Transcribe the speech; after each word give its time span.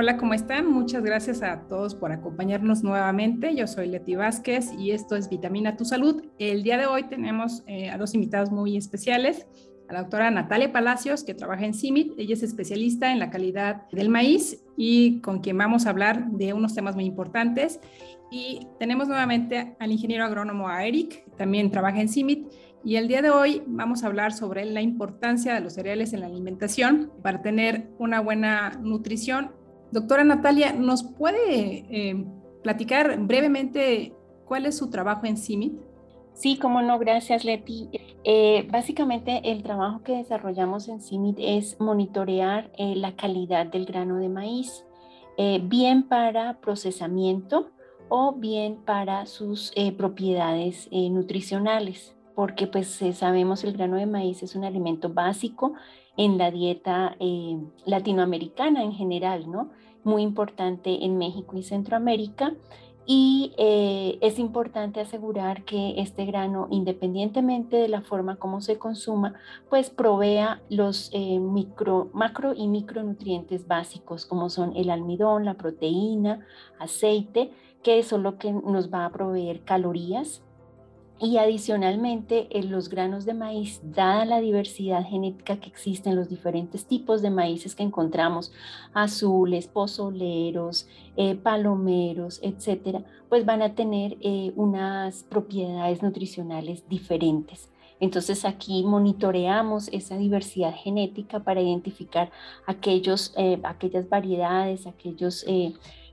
Hola, 0.00 0.16
¿cómo 0.16 0.32
están? 0.32 0.70
Muchas 0.70 1.02
gracias 1.02 1.42
a 1.42 1.62
todos 1.66 1.96
por 1.96 2.12
acompañarnos 2.12 2.84
nuevamente. 2.84 3.56
Yo 3.56 3.66
soy 3.66 3.88
Leti 3.88 4.14
Vázquez 4.14 4.70
y 4.78 4.92
esto 4.92 5.16
es 5.16 5.28
Vitamina 5.28 5.76
Tu 5.76 5.84
Salud. 5.84 6.22
El 6.38 6.62
día 6.62 6.78
de 6.78 6.86
hoy 6.86 7.08
tenemos 7.08 7.64
eh, 7.66 7.90
a 7.90 7.98
dos 7.98 8.14
invitados 8.14 8.52
muy 8.52 8.76
especiales. 8.76 9.48
A 9.88 9.94
la 9.94 10.02
doctora 10.02 10.30
Natalia 10.30 10.70
Palacios, 10.70 11.24
que 11.24 11.34
trabaja 11.34 11.64
en 11.66 11.74
CIMIT. 11.74 12.12
Ella 12.16 12.34
es 12.34 12.44
especialista 12.44 13.10
en 13.10 13.18
la 13.18 13.30
calidad 13.30 13.88
del 13.90 14.08
maíz 14.08 14.62
y 14.76 15.20
con 15.20 15.40
quien 15.40 15.58
vamos 15.58 15.84
a 15.84 15.90
hablar 15.90 16.30
de 16.30 16.52
unos 16.52 16.76
temas 16.76 16.94
muy 16.94 17.04
importantes. 17.04 17.80
Y 18.30 18.68
tenemos 18.78 19.08
nuevamente 19.08 19.74
al 19.80 19.90
ingeniero 19.90 20.24
agrónomo 20.24 20.70
Eric, 20.70 21.24
también 21.36 21.72
trabaja 21.72 22.00
en 22.00 22.08
CIMIT. 22.08 22.46
Y 22.84 22.94
el 22.94 23.08
día 23.08 23.20
de 23.20 23.30
hoy 23.30 23.64
vamos 23.66 24.04
a 24.04 24.06
hablar 24.06 24.32
sobre 24.32 24.64
la 24.64 24.80
importancia 24.80 25.54
de 25.54 25.60
los 25.60 25.74
cereales 25.74 26.12
en 26.12 26.20
la 26.20 26.26
alimentación 26.26 27.10
para 27.20 27.42
tener 27.42 27.88
una 27.98 28.20
buena 28.20 28.78
nutrición 28.80 29.57
Doctora 29.90 30.22
Natalia, 30.22 30.72
¿nos 30.74 31.02
puede 31.02 31.86
eh, 31.90 32.24
platicar 32.62 33.18
brevemente 33.20 34.12
cuál 34.44 34.66
es 34.66 34.76
su 34.76 34.90
trabajo 34.90 35.24
en 35.24 35.38
CIMIT? 35.38 35.80
Sí, 36.34 36.58
como 36.58 36.82
no, 36.82 36.98
gracias 36.98 37.44
Leti. 37.44 37.88
Eh, 38.22 38.68
básicamente 38.70 39.40
el 39.50 39.62
trabajo 39.62 40.02
que 40.02 40.16
desarrollamos 40.16 40.88
en 40.88 41.00
CIMIT 41.00 41.38
es 41.40 41.80
monitorear 41.80 42.70
eh, 42.76 42.94
la 42.96 43.16
calidad 43.16 43.66
del 43.66 43.86
grano 43.86 44.16
de 44.16 44.28
maíz, 44.28 44.84
bien 45.62 46.02
para 46.02 46.58
procesamiento 46.60 47.70
o 48.08 48.32
bien 48.32 48.78
para 48.84 49.24
sus 49.26 49.72
propiedades 49.96 50.88
nutricionales, 50.90 52.16
porque 52.34 52.66
pues 52.66 53.00
sabemos 53.12 53.62
el 53.62 53.72
grano 53.72 53.96
de 53.96 54.06
maíz 54.06 54.42
es 54.42 54.56
un 54.56 54.64
alimento 54.64 55.10
básico 55.10 55.74
en 56.18 56.36
la 56.36 56.50
dieta 56.50 57.16
eh, 57.20 57.58
latinoamericana 57.86 58.82
en 58.82 58.92
general, 58.92 59.50
¿no? 59.50 59.70
Muy 60.04 60.22
importante 60.22 61.04
en 61.04 61.16
México 61.16 61.56
y 61.56 61.62
Centroamérica. 61.62 62.54
Y 63.06 63.54
eh, 63.56 64.18
es 64.20 64.38
importante 64.38 65.00
asegurar 65.00 65.64
que 65.64 65.94
este 65.96 66.26
grano, 66.26 66.66
independientemente 66.70 67.76
de 67.76 67.88
la 67.88 68.02
forma 68.02 68.36
como 68.36 68.60
se 68.60 68.78
consuma, 68.78 69.32
pues 69.70 69.88
provea 69.88 70.60
los 70.68 71.08
eh, 71.14 71.40
macro 71.40 72.52
y 72.54 72.66
micronutrientes 72.66 73.66
básicos, 73.66 74.26
como 74.26 74.50
son 74.50 74.76
el 74.76 74.90
almidón, 74.90 75.46
la 75.46 75.54
proteína, 75.54 76.46
aceite, 76.78 77.50
que 77.82 77.98
es 77.98 78.12
lo 78.12 78.38
que 78.38 78.52
nos 78.52 78.92
va 78.92 79.06
a 79.06 79.12
proveer 79.12 79.62
calorías, 79.62 80.42
y 81.20 81.38
adicionalmente, 81.38 82.46
en 82.50 82.70
los 82.70 82.88
granos 82.88 83.24
de 83.24 83.34
maíz, 83.34 83.80
dada 83.82 84.24
la 84.24 84.40
diversidad 84.40 85.04
genética 85.04 85.58
que 85.58 85.68
existe 85.68 86.10
en 86.10 86.16
los 86.16 86.28
diferentes 86.28 86.86
tipos 86.86 87.22
de 87.22 87.30
maíces 87.30 87.74
que 87.74 87.82
encontramos, 87.82 88.52
azules, 88.94 89.66
pozoleros, 89.66 90.86
eh, 91.16 91.34
palomeros, 91.34 92.38
etcétera, 92.42 93.02
pues 93.28 93.44
van 93.44 93.62
a 93.62 93.74
tener 93.74 94.16
eh, 94.20 94.52
unas 94.54 95.24
propiedades 95.24 96.02
nutricionales 96.04 96.88
diferentes. 96.88 97.68
Entonces 97.98 98.44
aquí 98.44 98.84
monitoreamos 98.84 99.88
esa 99.88 100.16
diversidad 100.16 100.72
genética 100.72 101.40
para 101.40 101.60
identificar 101.60 102.30
aquellos, 102.64 103.34
eh, 103.36 103.58
aquellas 103.64 104.08
variedades, 104.08 104.86
aquellos 104.86 105.44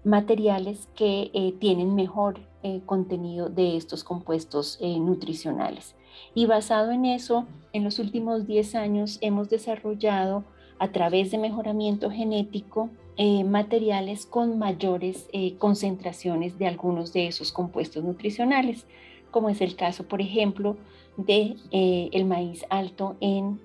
materiales 0.04 0.88
que 0.96 1.56
tienen 1.60 1.94
mejor 1.94 2.40
eh, 2.68 2.82
contenido 2.84 3.48
de 3.48 3.78
estos 3.78 4.04
compuestos 4.04 4.80
eh, 4.82 4.98
nutricionales. 4.98 5.94
Y 6.34 6.48
basado 6.48 6.90
en 6.90 7.06
eso, 7.06 7.46
en 7.74 7.84
los 7.84 8.00
últimos 8.00 8.48
10 8.48 8.74
años 8.74 9.20
hemos 9.22 9.52
desarrollado 9.52 10.44
a 10.80 10.88
través 10.88 11.30
de 11.30 11.38
mejoramiento 11.38 12.10
genético 12.10 12.90
eh, 13.18 13.44
materiales 13.44 14.26
con 14.26 14.58
mayores 14.58 15.28
concentraciones 15.60 16.58
de 16.58 16.66
algunos 16.66 17.14
de 17.14 17.28
esos 17.28 17.52
compuestos 17.52 18.04
nutricionales, 18.04 18.88
como 19.30 19.50
es 19.50 19.62
el 19.62 19.76
caso, 19.76 20.08
por 20.08 20.20
ejemplo, 20.20 20.76
de 21.18 21.58
el 21.72 22.26
maíz 22.26 22.66
alto 22.72 23.16
en 23.20 23.60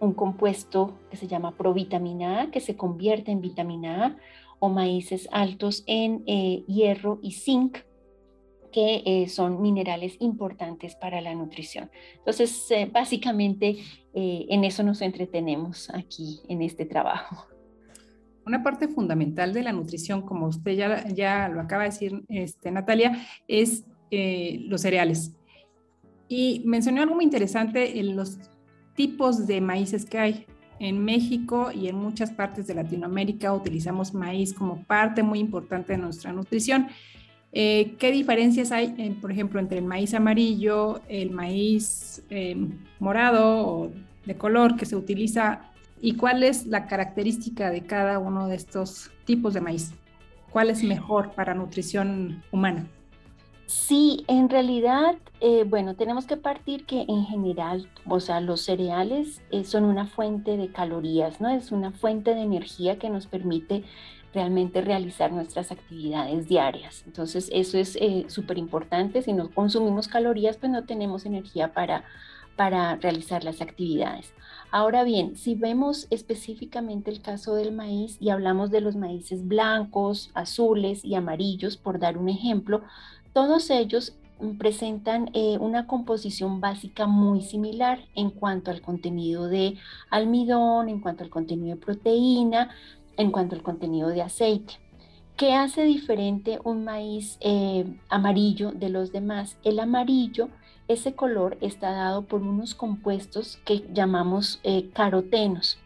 un 0.00 0.12
compuesto 0.12 0.92
que 1.10 1.16
se 1.16 1.28
llama 1.28 1.56
provitamina 1.56 2.42
A, 2.42 2.50
que 2.50 2.60
se 2.60 2.76
convierte 2.76 3.30
en 3.30 3.40
vitamina 3.40 4.04
A, 4.04 4.16
o 4.58 4.68
maíces 4.68 5.30
altos 5.32 5.82
en 5.86 6.26
hierro 6.66 7.20
y 7.22 7.32
zinc, 7.32 7.78
que 8.72 9.02
eh, 9.04 9.28
son 9.28 9.62
minerales 9.62 10.16
importantes 10.20 10.94
para 10.94 11.20
la 11.20 11.34
nutrición. 11.34 11.90
Entonces, 12.16 12.70
eh, 12.70 12.88
básicamente 12.92 13.76
eh, 14.14 14.46
en 14.48 14.64
eso 14.64 14.82
nos 14.82 15.02
entretenemos 15.02 15.90
aquí 15.90 16.40
en 16.48 16.62
este 16.62 16.84
trabajo. 16.84 17.46
Una 18.46 18.62
parte 18.62 18.88
fundamental 18.88 19.52
de 19.52 19.62
la 19.62 19.72
nutrición, 19.72 20.22
como 20.22 20.46
usted 20.46 20.72
ya, 20.72 21.06
ya 21.08 21.48
lo 21.48 21.60
acaba 21.60 21.82
de 21.82 21.90
decir, 21.90 22.24
este, 22.28 22.70
Natalia, 22.70 23.26
es 23.46 23.84
los 24.10 24.80
cereales. 24.80 25.36
Y 26.28 26.62
mencionó 26.64 27.02
algo 27.02 27.14
muy 27.14 27.24
interesante 27.24 28.00
en 28.00 28.16
los 28.16 28.38
tipos 28.94 29.46
de 29.46 29.60
maíces 29.60 30.06
que 30.06 30.18
hay. 30.18 30.46
En 30.80 31.04
México 31.04 31.70
y 31.74 31.88
en 31.88 31.96
muchas 31.96 32.30
partes 32.30 32.66
de 32.66 32.74
Latinoamérica 32.74 33.52
utilizamos 33.52 34.14
maíz 34.14 34.54
como 34.54 34.82
parte 34.84 35.22
muy 35.22 35.40
importante 35.40 35.92
de 35.92 35.98
nuestra 35.98 36.32
nutrición. 36.32 36.88
Eh, 37.52 37.96
¿Qué 37.98 38.12
diferencias 38.12 38.72
hay, 38.72 38.94
eh, 38.98 39.16
por 39.20 39.32
ejemplo, 39.32 39.58
entre 39.58 39.78
el 39.78 39.84
maíz 39.84 40.12
amarillo, 40.14 41.00
el 41.08 41.30
maíz 41.30 42.22
eh, 42.28 42.56
morado 42.98 43.66
o 43.66 43.90
de 44.26 44.36
color 44.36 44.76
que 44.76 44.84
se 44.84 44.96
utiliza 44.96 45.62
y 46.00 46.14
cuál 46.14 46.42
es 46.42 46.66
la 46.66 46.86
característica 46.86 47.70
de 47.70 47.82
cada 47.82 48.18
uno 48.18 48.48
de 48.48 48.56
estos 48.56 49.10
tipos 49.24 49.54
de 49.54 49.62
maíz? 49.62 49.92
¿Cuál 50.50 50.70
es 50.70 50.82
mejor 50.82 51.32
para 51.32 51.54
nutrición 51.54 52.42
humana? 52.52 52.86
Sí, 53.66 54.24
en 54.28 54.48
realidad, 54.48 55.16
bueno, 55.66 55.94
tenemos 55.94 56.24
que 56.24 56.38
partir 56.38 56.86
que 56.86 57.04
en 57.06 57.26
general, 57.26 57.86
o 58.08 58.18
sea, 58.18 58.40
los 58.40 58.62
cereales 58.62 59.42
son 59.64 59.84
una 59.84 60.06
fuente 60.06 60.56
de 60.56 60.68
calorías, 60.68 61.38
¿no? 61.42 61.50
Es 61.50 61.70
una 61.70 61.92
fuente 61.92 62.34
de 62.34 62.40
energía 62.40 62.98
que 62.98 63.10
nos 63.10 63.26
permite 63.26 63.84
realmente 64.34 64.80
realizar 64.80 65.32
nuestras 65.32 65.72
actividades 65.72 66.48
diarias. 66.48 67.02
Entonces, 67.06 67.50
eso 67.52 67.78
es 67.78 67.96
eh, 67.96 68.26
súper 68.28 68.58
importante. 68.58 69.22
Si 69.22 69.32
no 69.32 69.50
consumimos 69.50 70.08
calorías, 70.08 70.56
pues 70.56 70.70
no 70.70 70.84
tenemos 70.84 71.26
energía 71.26 71.72
para, 71.72 72.04
para 72.56 72.96
realizar 72.96 73.44
las 73.44 73.60
actividades. 73.60 74.32
Ahora 74.70 75.02
bien, 75.02 75.36
si 75.36 75.54
vemos 75.54 76.06
específicamente 76.10 77.10
el 77.10 77.22
caso 77.22 77.54
del 77.54 77.72
maíz 77.72 78.18
y 78.20 78.28
hablamos 78.28 78.70
de 78.70 78.82
los 78.82 78.96
maíces 78.96 79.48
blancos, 79.48 80.30
azules 80.34 81.04
y 81.04 81.14
amarillos, 81.14 81.78
por 81.78 81.98
dar 81.98 82.18
un 82.18 82.28
ejemplo, 82.28 82.82
todos 83.32 83.70
ellos 83.70 84.14
presentan 84.58 85.30
eh, 85.32 85.58
una 85.58 85.86
composición 85.86 86.60
básica 86.60 87.06
muy 87.06 87.40
similar 87.40 88.00
en 88.14 88.30
cuanto 88.30 88.70
al 88.70 88.80
contenido 88.80 89.48
de 89.48 89.76
almidón, 90.10 90.88
en 90.88 91.00
cuanto 91.00 91.24
al 91.24 91.30
contenido 91.30 91.76
de 91.76 91.82
proteína, 91.82 92.70
en 93.18 93.30
cuanto 93.30 93.54
al 93.54 93.62
contenido 93.62 94.08
de 94.08 94.22
aceite. 94.22 94.74
¿Qué 95.36 95.54
hace 95.54 95.84
diferente 95.84 96.58
un 96.64 96.82
maíz 96.84 97.36
eh, 97.40 97.84
amarillo 98.08 98.72
de 98.72 98.88
los 98.88 99.12
demás? 99.12 99.56
El 99.62 99.78
amarillo, 99.78 100.48
ese 100.88 101.14
color 101.14 101.58
está 101.60 101.92
dado 101.92 102.22
por 102.22 102.42
unos 102.42 102.74
compuestos 102.74 103.60
que 103.64 103.84
llamamos 103.92 104.58
eh, 104.64 104.90
carotenos, 104.94 105.78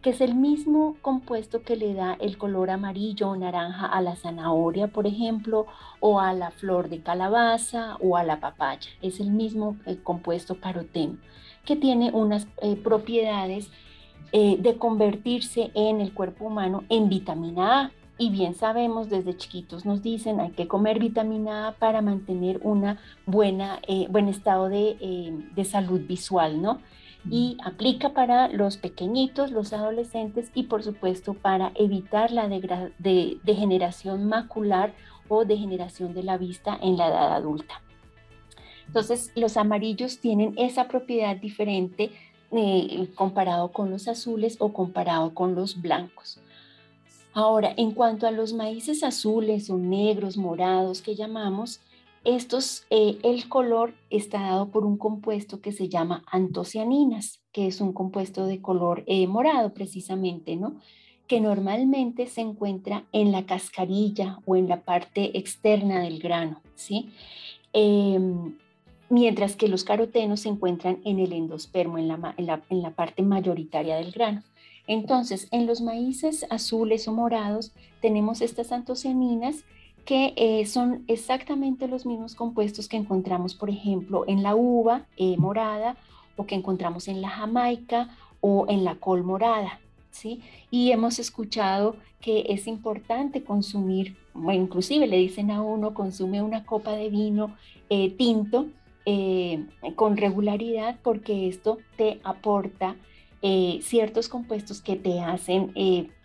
que 0.00 0.08
es 0.08 0.22
el 0.22 0.34
mismo 0.34 0.96
compuesto 1.02 1.62
que 1.62 1.76
le 1.76 1.92
da 1.92 2.16
el 2.18 2.38
color 2.38 2.70
amarillo 2.70 3.28
o 3.28 3.36
naranja 3.36 3.86
a 3.86 4.00
la 4.00 4.16
zanahoria, 4.16 4.88
por 4.88 5.06
ejemplo, 5.06 5.66
o 6.00 6.18
a 6.18 6.32
la 6.32 6.50
flor 6.50 6.88
de 6.88 7.02
calabaza 7.02 7.96
o 8.00 8.16
a 8.16 8.24
la 8.24 8.40
papaya. 8.40 8.88
Es 9.02 9.20
el 9.20 9.30
mismo 9.30 9.76
eh, 9.84 9.98
compuesto 10.02 10.60
caroteno, 10.60 11.18
que 11.66 11.76
tiene 11.76 12.10
unas 12.10 12.46
propiedades 12.82 13.70
eh, 14.32 14.56
de 14.58 14.76
convertirse 14.76 15.70
en 15.74 16.00
el 16.00 16.12
cuerpo 16.12 16.46
humano 16.46 16.84
en 16.88 17.08
vitamina 17.08 17.80
A. 17.80 17.92
Y 18.16 18.30
bien 18.30 18.54
sabemos, 18.54 19.08
desde 19.10 19.36
chiquitos 19.36 19.84
nos 19.84 20.02
dicen 20.02 20.40
hay 20.40 20.50
que 20.50 20.68
comer 20.68 21.00
vitamina 21.00 21.68
A 21.68 21.72
para 21.72 22.00
mantener 22.00 22.60
un 22.62 22.96
buena, 23.26 23.80
eh, 23.88 24.06
buen 24.08 24.28
estado 24.28 24.68
de, 24.68 24.96
eh, 25.00 25.32
de, 25.54 25.64
salud 25.64 26.00
visual, 26.00 26.62
¿no? 26.62 26.80
Y 27.28 27.56
aplica 27.64 28.10
para 28.10 28.48
los 28.48 28.76
pequeñitos, 28.76 29.50
los 29.50 29.72
adolescentes 29.72 30.50
y 30.54 30.64
por 30.64 30.84
supuesto 30.84 31.34
para 31.34 31.72
evitar 31.74 32.30
la 32.30 32.48
de 32.48 33.38
degeneración 33.42 34.26
macular 34.26 34.92
o 35.28 35.44
degeneración 35.44 36.14
de 36.14 36.22
la 36.22 36.36
vista 36.36 36.78
en 36.80 36.96
la 36.96 37.08
edad 37.08 37.34
adulta. 37.34 37.80
Entonces, 38.86 39.32
los 39.34 39.56
amarillos 39.56 40.20
tienen 40.20 40.54
esa 40.56 40.88
propiedad 40.88 41.36
diferente 41.36 42.10
eh, 42.56 43.08
comparado 43.14 43.72
con 43.72 43.90
los 43.90 44.08
azules 44.08 44.56
o 44.60 44.72
comparado 44.72 45.34
con 45.34 45.54
los 45.54 45.80
blancos. 45.80 46.38
Ahora, 47.32 47.74
en 47.76 47.92
cuanto 47.92 48.26
a 48.26 48.30
los 48.30 48.52
maíces 48.52 49.02
azules 49.02 49.68
o 49.70 49.76
negros, 49.76 50.36
morados 50.36 51.02
que 51.02 51.16
llamamos, 51.16 51.80
estos, 52.24 52.86
eh, 52.90 53.18
el 53.22 53.48
color 53.48 53.94
está 54.08 54.40
dado 54.40 54.68
por 54.68 54.86
un 54.86 54.96
compuesto 54.96 55.60
que 55.60 55.72
se 55.72 55.88
llama 55.88 56.24
antocianinas, 56.30 57.40
que 57.52 57.66
es 57.66 57.80
un 57.80 57.92
compuesto 57.92 58.46
de 58.46 58.62
color 58.62 59.02
eh, 59.06 59.26
morado 59.26 59.74
precisamente, 59.74 60.56
¿no? 60.56 60.76
que 61.26 61.40
normalmente 61.40 62.26
se 62.26 62.42
encuentra 62.42 63.04
en 63.12 63.32
la 63.32 63.46
cascarilla 63.46 64.38
o 64.44 64.56
en 64.56 64.68
la 64.68 64.82
parte 64.82 65.38
externa 65.38 66.00
del 66.00 66.18
grano, 66.18 66.60
¿sí? 66.74 67.10
Em, 67.72 68.56
mientras 69.14 69.54
que 69.54 69.68
los 69.68 69.84
carotenos 69.84 70.40
se 70.40 70.48
encuentran 70.48 70.98
en 71.04 71.20
el 71.20 71.32
endospermo, 71.32 71.98
en 71.98 72.08
la, 72.08 72.90
parte 72.96 73.22
mayoritaria 73.22 73.94
del 73.94 74.10
grano. 74.10 74.42
Entonces, 74.88 75.46
en 75.52 75.66
los 75.66 75.80
maíces 75.80 76.44
azules 76.50 77.06
o 77.06 77.12
morados 77.12 77.72
tenemos 78.02 78.40
estas 78.40 78.72
antocianinas 78.72 79.64
que 80.04 80.34
eh, 80.34 80.66
son 80.66 81.04
exactamente 81.06 81.86
los 81.86 82.06
mismos 82.06 82.34
compuestos 82.34 82.88
que 82.88 82.96
encontramos, 82.96 83.54
por 83.54 83.70
ejemplo, 83.70 84.24
en 84.26 84.42
la 84.42 84.56
uva 84.56 85.06
eh, 85.16 85.36
morada 85.36 85.96
o 86.34 86.44
que 86.44 86.56
encontramos 86.56 87.06
en 87.06 87.22
la 87.22 87.28
jamaica 87.28 88.08
o 88.40 88.66
en 88.68 88.82
la 88.82 88.96
col 88.96 89.22
morada. 89.22 89.78
¿sí? 90.10 90.40
Y 90.72 90.90
hemos 90.90 91.20
escuchado 91.20 91.94
que 92.20 92.46
es 92.48 92.66
importante 92.66 93.44
consumir, 93.44 94.16
inclusive 94.52 95.06
le 95.06 95.18
dicen 95.18 95.52
a 95.52 95.62
uno, 95.62 95.94
consume 95.94 96.42
una 96.42 96.66
copa 96.66 96.94
de 96.94 97.10
vino 97.10 97.54
eh, 97.88 98.10
tinto 98.10 98.66
con 99.96 100.16
regularidad 100.16 100.98
porque 101.02 101.48
esto 101.48 101.78
te 101.96 102.20
aporta 102.24 102.96
ciertos 103.82 104.28
compuestos 104.28 104.80
que 104.80 104.96
te 104.96 105.20
hacen 105.20 105.72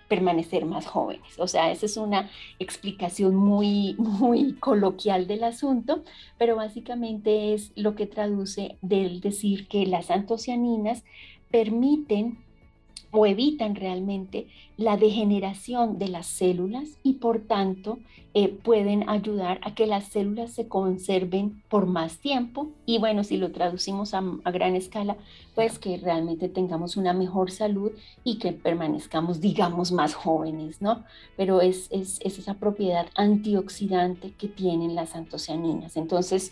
permanecer 0.10 0.66
más 0.66 0.86
jóvenes. 0.86 1.40
O 1.40 1.48
sea, 1.48 1.72
esa 1.72 1.86
es 1.86 1.96
una 1.96 2.30
explicación 2.58 3.36
muy, 3.36 3.96
muy 3.98 4.56
coloquial 4.56 5.28
del 5.28 5.46
asunto, 5.46 6.04
pero 6.38 6.58
básicamente 6.58 7.54
es 7.54 7.72
lo 7.76 7.96
que 7.96 8.08
traduce 8.08 8.78
del 8.82 9.22
decir 9.22 9.70
que 9.70 9.86
las 9.86 10.12
antocianinas 10.12 11.06
permiten 11.50 12.44
o 13.12 13.26
evitan 13.26 13.76
realmente 13.76 14.48
la 14.78 14.98
degeneración 14.98 15.98
de 15.98 16.08
las 16.08 16.28
células 16.28 16.98
y 17.04 17.14
por 17.14 17.40
tanto 17.42 18.00
eh, 18.36 18.48
pueden 18.48 19.10
ayudar 19.10 19.60
a 19.64 19.74
que 19.74 19.88
las 19.88 20.06
células 20.06 20.52
se 20.52 20.68
conserven 20.68 21.64
por 21.68 21.88
más 21.88 22.20
tiempo 22.20 22.70
y 22.86 23.00
bueno, 23.00 23.24
si 23.24 23.38
lo 23.38 23.52
traducimos 23.52 24.14
a, 24.14 24.22
gran 24.52 24.76
escala, 24.76 25.18
pues 25.56 25.80
que 25.80 25.98
realmente 25.98 26.48
tengamos 26.48 26.96
una 26.96 27.12
mejor 27.12 27.50
salud 27.50 27.92
y 28.24 28.38
que 28.38 28.52
permanezcamos, 28.52 29.42
digamos, 29.42 29.92
más 29.92 30.14
jóvenes, 30.14 30.82
¿no? 30.82 31.04
Pero 31.36 31.62
es, 31.62 31.88
es, 31.92 32.20
es 32.24 32.38
esa 32.38 32.54
propiedad 32.54 33.08
antioxidante 33.16 34.32
que 34.38 34.48
tienen 34.48 34.96
las 34.96 35.16
antocianinas. 35.16 35.98
Entonces, 35.98 36.52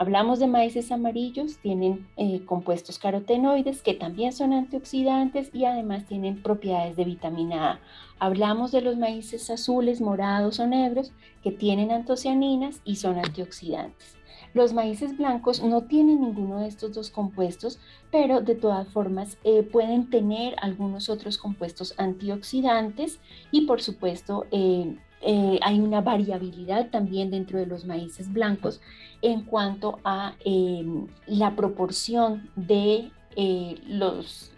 Hablamos 0.00 0.38
de 0.38 0.46
maíces 0.46 0.92
amarillos, 0.92 1.58
tienen 1.58 2.08
eh, 2.16 2.40
compuestos 2.46 2.98
carotenoides 2.98 3.82
que 3.82 3.92
también 3.92 4.32
son 4.32 4.54
antioxidantes 4.54 5.50
y 5.52 5.66
además 5.66 6.06
tienen 6.06 6.42
propiedades 6.42 6.96
de 6.96 7.04
vitamina 7.04 7.72
A. 7.72 7.80
Hablamos 8.18 8.72
de 8.72 8.80
los 8.80 8.96
maíces 8.96 9.50
azules, 9.50 10.00
morados 10.00 10.58
o 10.58 10.66
negros 10.66 11.12
que 11.42 11.50
tienen 11.50 11.90
antocianinas 11.90 12.80
y 12.86 12.96
son 12.96 13.18
antioxidantes. 13.18 14.16
Los 14.54 14.72
maíces 14.72 15.18
blancos 15.18 15.62
no 15.62 15.82
tienen 15.82 16.22
ninguno 16.22 16.60
de 16.60 16.68
estos 16.68 16.94
dos 16.94 17.10
compuestos, 17.10 17.78
pero 18.10 18.40
de 18.40 18.54
todas 18.54 18.88
formas 18.88 19.36
eh, 19.44 19.62
pueden 19.62 20.08
tener 20.08 20.56
algunos 20.62 21.10
otros 21.10 21.36
compuestos 21.36 21.92
antioxidantes 21.98 23.20
y 23.50 23.66
por 23.66 23.82
supuesto 23.82 24.46
eh, 24.50 24.96
eh, 25.22 25.58
hay 25.62 25.80
una 25.80 26.00
variabilidad 26.00 26.90
también 26.90 27.30
dentro 27.30 27.58
de 27.58 27.66
los 27.66 27.84
maíces 27.84 28.32
blancos 28.32 28.80
en 29.20 29.42
cuanto 29.42 29.98
a 30.02 30.34
em, 30.44 31.06
la 31.26 31.54
proporción 31.56 32.48
de 32.56 33.10
eh, 33.36 33.76
los, 33.86 34.52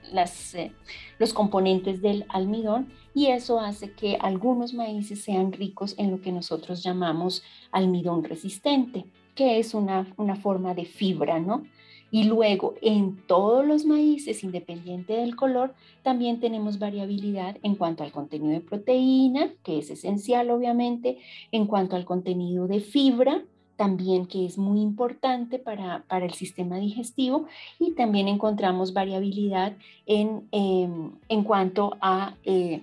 eh, 0.55 0.73
los 1.19 1.33
componentes 1.35 2.01
del 2.01 2.25
almidón 2.29 2.93
y 3.13 3.27
eso 3.27 3.59
hace 3.59 3.93
que 3.93 4.17
algunos 4.21 4.73
maíces 4.73 5.23
sean 5.23 5.53
ricos 5.53 5.95
en 5.99 6.11
lo 6.13 6.21
que 6.21 6.33
nosotros 6.33 6.83
llamamos 6.83 7.43
almidón 7.73 8.25
resistente, 8.25 9.05
que 9.35 9.59
es 9.59 9.75
una, 9.75 10.07
una 10.17 10.37
forma 10.37 10.75
de 10.75 10.85
fibra, 10.85 11.41
¿no? 11.41 11.65
Y 12.13 12.25
luego 12.25 12.75
en 12.83 13.17
todos 13.27 13.67
los 13.67 13.87
maíces, 13.87 14.45
independiente 14.45 15.15
del 15.15 15.35
color, 15.35 15.75
también 16.03 16.41
tenemos 16.41 16.79
variabilidad 16.79 17.57
en 17.63 17.75
cuanto 17.75 18.05
al 18.05 18.13
contenido 18.13 18.53
de 18.53 18.61
proteína, 18.61 19.51
que 19.65 19.79
es 19.79 19.91
esencial 19.91 20.51
obviamente, 20.51 21.19
en 21.53 21.67
cuanto 21.67 21.97
al 21.97 22.05
contenido 22.05 22.69
de 22.69 22.81
fibra, 22.81 23.43
también 23.77 24.27
que 24.27 24.45
es 24.45 24.59
muy 24.59 24.83
importante 24.83 25.59
para, 25.59 26.05
el 26.11 26.35
sistema 26.35 26.77
digestivo 26.77 27.47
y 27.79 27.93
también 27.93 28.29
encontramos 28.29 28.93
variabilidad 28.93 29.73
en, 30.05 30.47
em, 30.53 31.13
en 31.31 31.43
cuanto 31.45 31.97
a 32.03 32.35
eh, 32.45 32.83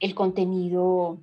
el 0.00 0.14
contenido 0.14 1.18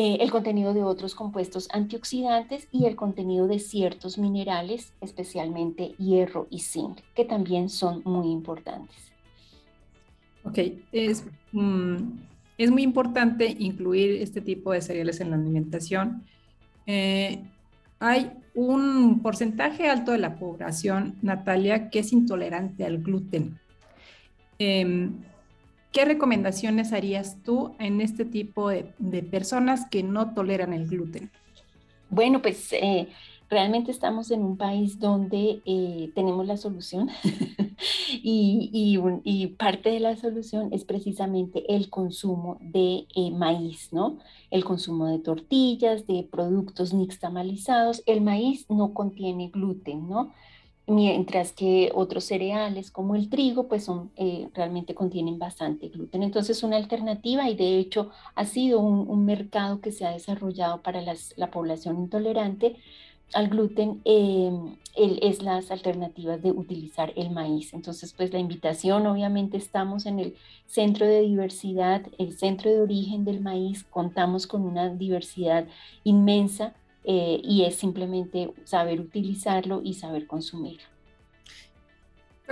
eh, 0.00 0.18
el 0.20 0.30
contenido 0.30 0.74
de 0.74 0.84
otros 0.84 1.16
compuestos 1.16 1.68
antioxidantes 1.72 2.68
y 2.70 2.84
el 2.84 2.94
contenido 2.94 3.48
de 3.48 3.58
ciertos 3.58 4.16
minerales, 4.16 4.92
especialmente 5.00 5.96
hierro 5.98 6.46
y 6.50 6.60
zinc, 6.60 7.00
que 7.16 7.24
también 7.24 7.68
son 7.68 8.02
muy 8.04 8.28
importantes. 8.28 8.94
Ok, 10.44 10.60
es, 10.92 11.24
mm, 11.50 11.96
es 12.58 12.70
muy 12.70 12.84
importante 12.84 13.56
incluir 13.58 14.22
este 14.22 14.40
tipo 14.40 14.70
de 14.70 14.82
cereales 14.82 15.20
en 15.20 15.30
la 15.30 15.36
alimentación. 15.36 16.22
Eh, 16.86 17.42
hay 17.98 18.30
un 18.54 19.20
porcentaje 19.20 19.88
alto 19.88 20.12
de 20.12 20.18
la 20.18 20.36
población, 20.36 21.16
Natalia, 21.22 21.90
que 21.90 21.98
es 21.98 22.12
intolerante 22.12 22.84
al 22.84 23.02
gluten. 23.02 23.58
Em, 24.60 25.24
¿Qué 25.92 26.04
recomendaciones 26.04 26.92
harías 26.92 27.42
tú 27.42 27.74
en 27.78 28.00
este 28.00 28.24
tipo 28.24 28.68
de, 28.68 28.84
personas 29.30 29.86
que 29.90 30.02
no 30.02 30.34
toleran 30.34 30.72
el 30.72 30.86
gluten? 30.86 31.30
Bueno, 32.10 32.42
pues 32.42 32.72
eh, 32.72 33.08
realmente 33.48 33.90
estamos 33.90 34.30
en 34.30 34.42
un 34.44 34.56
país 34.56 34.98
donde 34.98 35.62
eh, 35.64 36.10
tenemos 36.14 36.46
la 36.46 36.56
solución 36.58 37.08
y, 38.22 39.46
parte 39.58 39.90
de 39.90 40.00
la 40.00 40.16
solución 40.16 40.72
es 40.72 40.84
precisamente 40.84 41.74
el 41.74 41.90
consumo 41.90 42.58
de 42.60 43.06
eh, 43.16 43.30
maíz, 43.30 43.88
¿no? 43.92 44.18
El 44.50 44.64
consumo 44.64 45.06
de 45.06 45.18
tortillas, 45.18 46.06
de 46.06 46.22
productos 46.30 46.92
nixtamalizados. 46.92 48.02
El 48.06 48.20
maíz 48.20 48.66
no 48.68 48.94
contiene 48.94 49.48
gluten, 49.48 50.08
¿no? 50.08 50.32
Mientras 50.88 51.52
que 51.52 51.90
otros 51.94 52.24
cereales 52.24 52.90
como 52.90 53.14
el 53.14 53.28
trigo 53.28 53.68
pues 53.68 53.84
son, 53.84 54.10
eh, 54.16 54.48
realmente 54.54 54.94
contienen 54.94 55.38
bastante 55.38 55.88
gluten. 55.88 56.22
Entonces 56.22 56.62
una 56.62 56.76
alternativa 56.76 57.48
y 57.48 57.54
de 57.54 57.78
hecho 57.78 58.10
ha 58.34 58.44
sido 58.44 58.80
un, 58.80 59.24
mercado 59.24 59.80
que 59.80 59.92
se 59.92 60.06
ha 60.06 60.10
desarrollado 60.12 60.80
para 60.82 61.02
la 61.02 61.50
población 61.50 61.98
intolerante 61.98 62.76
al 63.34 63.48
gluten 63.48 64.00
em, 64.04 64.76
es 64.96 65.42
las 65.42 65.70
alternativas 65.70 66.42
de 66.42 66.50
utilizar 66.50 67.12
el 67.16 67.30
maíz. 67.30 67.74
Entonces 67.74 68.12
pues 68.16 68.32
la 68.32 68.38
invitación 68.38 69.06
obviamente 69.06 69.56
estamos 69.56 70.06
en 70.06 70.18
el 70.18 70.34
centro 70.66 71.06
de 71.06 71.20
diversidad, 71.20 72.02
el 72.18 72.36
centro 72.36 72.70
de 72.70 72.80
origen 72.80 73.24
del 73.24 73.40
maíz, 73.40 73.84
contamos 73.84 74.46
con 74.46 74.62
una 74.62 74.88
diversidad 74.88 75.66
inmensa 76.04 76.74
eh, 77.04 77.40
y 77.42 77.64
es 77.64 77.76
simplemente 77.76 78.50
saber 78.64 79.00
utilizarlo 79.00 79.80
y 79.82 79.94
saber 79.94 80.26
consumirlo. 80.26 80.82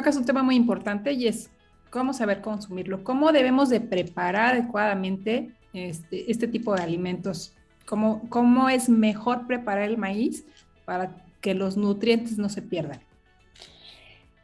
Es 0.04 0.16
un 0.16 0.24
tema 0.24 0.42
muy 0.42 0.56
importante 0.56 1.12
y 1.12 1.26
es 1.26 1.50
cómo 1.90 2.12
saber 2.12 2.42
consumirlo, 2.42 3.02
cómo 3.02 3.32
debemos 3.32 3.68
de 3.68 3.80
preparar 3.80 4.54
adecuadamente 4.54 5.54
este, 5.72 6.30
este 6.30 6.48
tipo 6.48 6.74
de 6.74 6.82
alimentos, 6.82 7.54
cómo, 7.86 8.28
cómo 8.28 8.68
es 8.68 8.88
mejor 8.88 9.46
preparar 9.46 9.84
el 9.84 9.98
maíz 9.98 10.44
para 10.84 11.24
que 11.40 11.54
los 11.54 11.76
nutrientes 11.76 12.38
no 12.38 12.48
se 12.48 12.62
pierdan. 12.62 13.00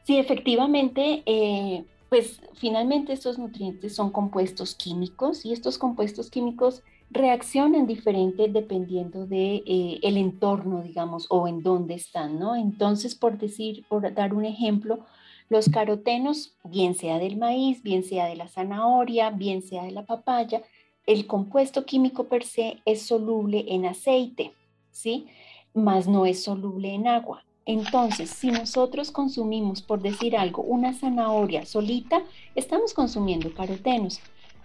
Sí, 0.05 0.19
efectivamente, 0.19 1.23
eh, 1.27 1.85
pues 2.09 2.41
finalmente 2.55 3.13
estos 3.13 3.39
nutrientes 3.39 3.95
son 3.95 4.11
compuestos 4.11 4.75
químicos 4.75 5.45
y 5.45 5.53
estos 5.53 5.79
compuestos 5.79 6.31
químicos 6.31 6.83
reaccionan 7.13 7.87
diferente 7.87 8.49
dependiendo 8.49 9.27
de 9.27 9.63
eh, 9.67 10.01
el 10.03 10.17
entorno, 10.17 10.83
digamos, 10.83 11.27
o 11.29 11.47
en 11.47 11.63
dónde 11.63 11.95
están, 11.95 12.39
¿no? 12.39 12.57
Entonces, 12.57 13.15
por 13.15 13.39
decir, 13.39 13.85
por 13.89 14.13
dar 14.15 14.35
un 14.35 14.45
ejemplo, 14.45 15.01
los 15.49 15.69
carotenos, 15.69 16.57
bien 16.65 16.95
sea 16.95 17.19
del 17.19 17.37
maíz, 17.37 17.83
bien 17.83 18.05
sea 18.05 18.27
de 18.27 18.37
la 18.37 18.49
zanahoria, 18.49 19.31
bien 19.31 19.63
sea 19.63 19.85
de 19.85 19.91
la 19.91 20.07
papaya, 20.07 20.63
el 21.07 21.27
compuesto 21.27 21.85
químico 21.85 22.25
per 22.25 22.45
se 22.45 22.79
es 22.87 23.03
soluble 23.03 23.67
en 23.69 23.85
aceite, 23.87 24.53
¿sí? 24.91 25.27
Más 25.75 26.09
no 26.09 26.25
es 26.27 26.43
soluble 26.43 26.95
en 26.95 27.07
agua. 27.07 27.45
Entonces, 27.67 28.31
si 28.31 28.51
nosotros 28.51 29.11
consumimos, 29.11 29.83
por 29.83 30.01
decir 30.01 30.37
algo, 30.37 30.63
una 30.63 30.95
zanahoria 30.95 31.67
solita, 31.67 32.23
estamos 32.55 32.95
consumiendo 32.95 33.53
carotenos 33.55 34.21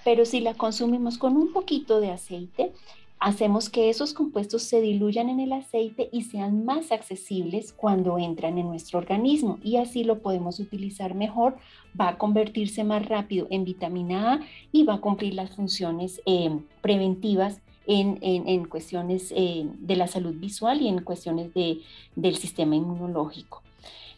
pero 0.08 0.24
si 0.24 0.40
la 0.40 0.54
consumimos 0.54 1.18
con 1.18 1.36
un 1.36 1.52
poquito 1.52 2.00
de 2.00 2.12
aceite, 2.12 2.72
hacemos 3.20 3.70
que 3.70 3.90
esos 3.90 4.14
compuestos 4.14 4.64
se 4.64 4.80
diluyan 4.80 5.28
en 5.28 5.42
el 5.42 5.52
aceite 5.52 6.08
y 6.14 6.22
sean 6.22 6.64
más 6.64 6.94
accesibles 6.94 7.74
cuando 7.74 8.18
entran 8.18 8.58
en 8.58 8.68
nuestro 8.68 9.00
organismo 9.00 9.60
y 9.62 9.76
así 9.76 10.06
lo 10.06 10.20
podemos 10.20 10.62
utilizar 10.62 11.14
mejor, 11.14 11.58
va 12.00 12.08
a 12.08 12.18
convertirse 12.18 12.86
más 12.86 13.06
rápido 13.06 13.48
en 13.50 13.66
vitamina 13.66 14.36
A 14.36 14.40
y 14.72 14.84
va 14.84 14.94
a 14.94 15.02
cumplir 15.02 15.34
las 15.34 15.54
funciones 15.54 16.22
eh, 16.26 16.58
preventivas 16.80 17.60
en, 17.86 18.64
cuestiones 18.64 19.34
eh, 19.36 19.66
de 19.78 19.96
la 19.98 20.08
salud 20.08 20.36
visual 20.36 20.82
y 20.82 20.88
en 20.88 21.04
cuestiones 21.04 21.52
del 21.54 22.36
sistema 22.38 22.78
inmunológico. 22.78 23.62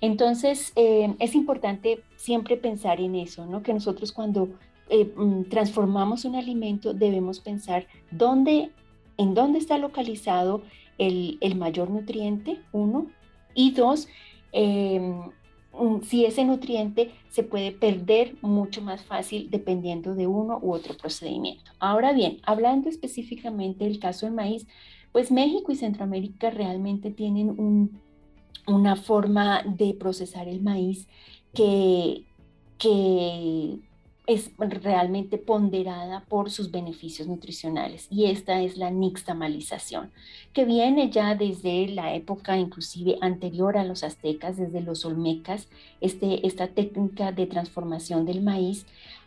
Entonces, 0.02 0.72
eh, 0.76 1.16
es 1.18 1.34
importante 1.34 2.04
siempre 2.16 2.58
pensar 2.58 3.02
en 3.02 3.16
eso, 3.16 3.48
¿no? 3.48 3.64
que 3.64 3.74
nosotros 3.74 4.12
cuando 4.12 4.50
mm, 4.90 5.44
transformamos 5.50 6.26
un 6.26 6.36
alimento 6.36 6.94
debemos 6.94 7.40
pensar 7.40 7.88
dónde 8.12 8.72
en 9.20 9.34
dónde 9.34 9.60
está 9.60 9.78
localizado 9.78 10.64
el, 10.98 11.56
mayor 11.58 11.90
nutriente, 11.90 12.62
uno, 12.72 13.08
y 13.54 13.72
dos, 13.72 14.08
em, 14.54 15.30
si 16.04 16.26
ese 16.26 16.46
nutriente 16.46 17.12
se 17.30 17.44
puede 17.44 17.72
perder 17.72 18.36
mucho 18.42 18.82
más 18.82 19.04
fácil 19.04 19.50
dependiendo 19.50 20.16
de 20.16 20.28
uno 20.28 20.58
u 20.62 20.74
otro 20.74 20.96
procedimiento. 20.96 21.72
Ahora 21.80 22.14
bien, 22.14 22.38
hablando 22.44 22.90
específicamente 22.90 23.84
del 23.84 24.00
caso 24.00 24.26
del 24.26 24.36
maíz, 24.36 24.68
pues 25.12 25.32
México 25.32 25.72
y 25.72 25.76
Centroamérica 25.76 26.50
realmente 26.50 27.12
tienen 27.12 27.92
una 28.68 28.96
forma 28.96 29.64
de 29.64 29.94
procesar 29.96 30.48
el 30.48 30.62
maíz 30.62 31.08
que, 31.54 32.24
que 32.78 33.80
es 34.30 34.52
realmente 34.60 35.40
ponderada 35.40 36.24
por 36.30 36.52
sus 36.52 36.70
beneficios 36.70 37.28
nutricionales 37.28 38.08
y 38.12 38.26
esta 38.26 38.62
es 38.62 38.78
la 38.78 38.92
nixtamalización, 38.92 40.12
que 40.54 40.66
viene 40.66 41.10
ya 41.10 41.34
desde 41.34 41.88
la 41.88 42.14
época 42.14 42.56
inclusive 42.56 43.18
anterior 43.22 43.76
a 43.76 43.84
los 43.84 44.04
aztecas, 44.04 44.56
desde 44.56 44.82
los 44.82 45.04
olmecas, 45.04 45.68
este, 46.00 46.46
esta 46.46 46.68
técnica 46.68 47.32
de 47.32 47.48
transformación 47.48 48.28
del 48.28 48.42
maíz. 48.44 48.86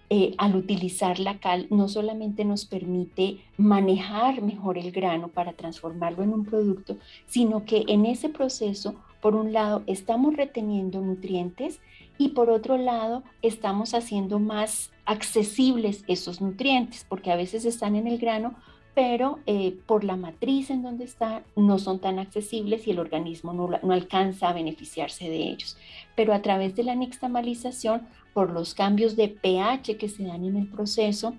Eh, 0.08 0.34
al 0.36 0.54
utilizar 0.56 1.18
la 1.18 1.38
cal 1.40 1.66
no 1.70 1.88
solamente 1.88 2.44
nos 2.44 2.66
permite 2.66 3.38
manejar 3.56 4.42
mejor 4.42 4.76
el 4.76 4.92
grano 4.92 5.28
para 5.28 5.54
transformarlo 5.54 6.22
en 6.22 6.34
un 6.34 6.44
producto, 6.44 6.98
sino 7.26 7.64
que 7.64 7.84
en 7.88 8.04
ese 8.04 8.28
proceso, 8.28 8.94
por 9.22 9.34
un 9.34 9.54
lado, 9.54 9.82
estamos 9.86 10.36
reteniendo 10.36 11.00
nutrientes 11.00 11.80
y 12.18 12.30
por 12.30 12.50
otro 12.50 12.76
lado 12.76 13.22
estamos 13.42 13.94
haciendo 13.94 14.38
más 14.38 14.90
accesibles 15.04 16.04
esos 16.06 16.40
nutrientes, 16.40 17.06
porque 17.08 17.32
a 17.32 17.36
veces 17.36 17.64
están 17.64 17.96
en 17.96 18.06
el 18.06 18.18
grano, 18.18 18.54
pero 18.94 19.38
eh, 19.46 19.76
por 19.86 20.04
la 20.04 20.16
matriz 20.16 20.70
en 20.70 20.82
donde 20.82 21.04
están 21.04 21.44
no 21.56 21.78
son 21.78 21.98
tan 21.98 22.18
accesibles 22.18 22.86
y 22.86 22.90
el 22.90 22.98
organismo 22.98 23.52
no, 23.54 23.70
no, 23.82 23.92
alcanza 23.92 24.50
a 24.50 24.52
beneficiarse 24.52 25.28
de 25.28 25.48
ellos. 25.48 25.76
Pero 26.14 26.34
a 26.34 26.42
través 26.42 26.76
de 26.76 26.84
la 26.84 26.94
nixtamalización, 26.94 28.06
por 28.32 28.50
los 28.50 28.74
cambios 28.74 29.16
de 29.16 29.28
pH 29.28 29.96
que 29.96 30.08
se 30.08 30.24
dan 30.24 30.44
en 30.44 30.56
el 30.56 30.66
proceso 30.68 31.34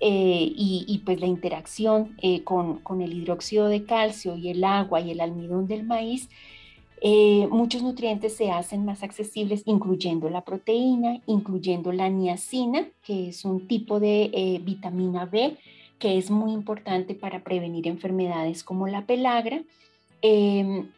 eh, 0.00 0.52
y, 0.56 1.00
pues 1.04 1.20
la 1.20 1.26
interacción 1.26 2.16
eh, 2.20 2.42
con, 2.42 2.78
con 2.78 3.02
el 3.02 3.12
hidróxido 3.12 3.68
de 3.68 3.84
calcio 3.84 4.36
y 4.36 4.48
el 4.48 4.64
agua 4.64 5.00
y 5.00 5.12
el 5.12 5.20
almidón 5.20 5.68
del 5.68 5.84
maíz, 5.84 6.28
eh, 7.04 7.48
muchos 7.50 7.82
nutrientes 7.82 8.36
se 8.36 8.52
hacen 8.52 8.84
más 8.84 9.02
accesibles, 9.02 9.64
incluyendo 9.66 10.30
la 10.30 10.44
proteína, 10.44 11.20
incluyendo 11.26 11.90
la 11.90 12.08
niacina, 12.08 12.86
que 13.02 13.28
es 13.28 13.44
un 13.44 13.66
tipo 13.66 13.98
de 13.98 14.30
eh, 14.32 14.60
vitamina 14.62 15.26
B 15.26 15.56
que 16.02 16.18
es 16.18 16.32
muy 16.32 16.50
importante 16.50 17.14
para 17.14 17.44
prevenir 17.44 17.86
enfermedades 17.86 18.64
como 18.64 18.88
la 18.88 19.06
pelagra. 19.06 19.62
Em, 20.20 20.90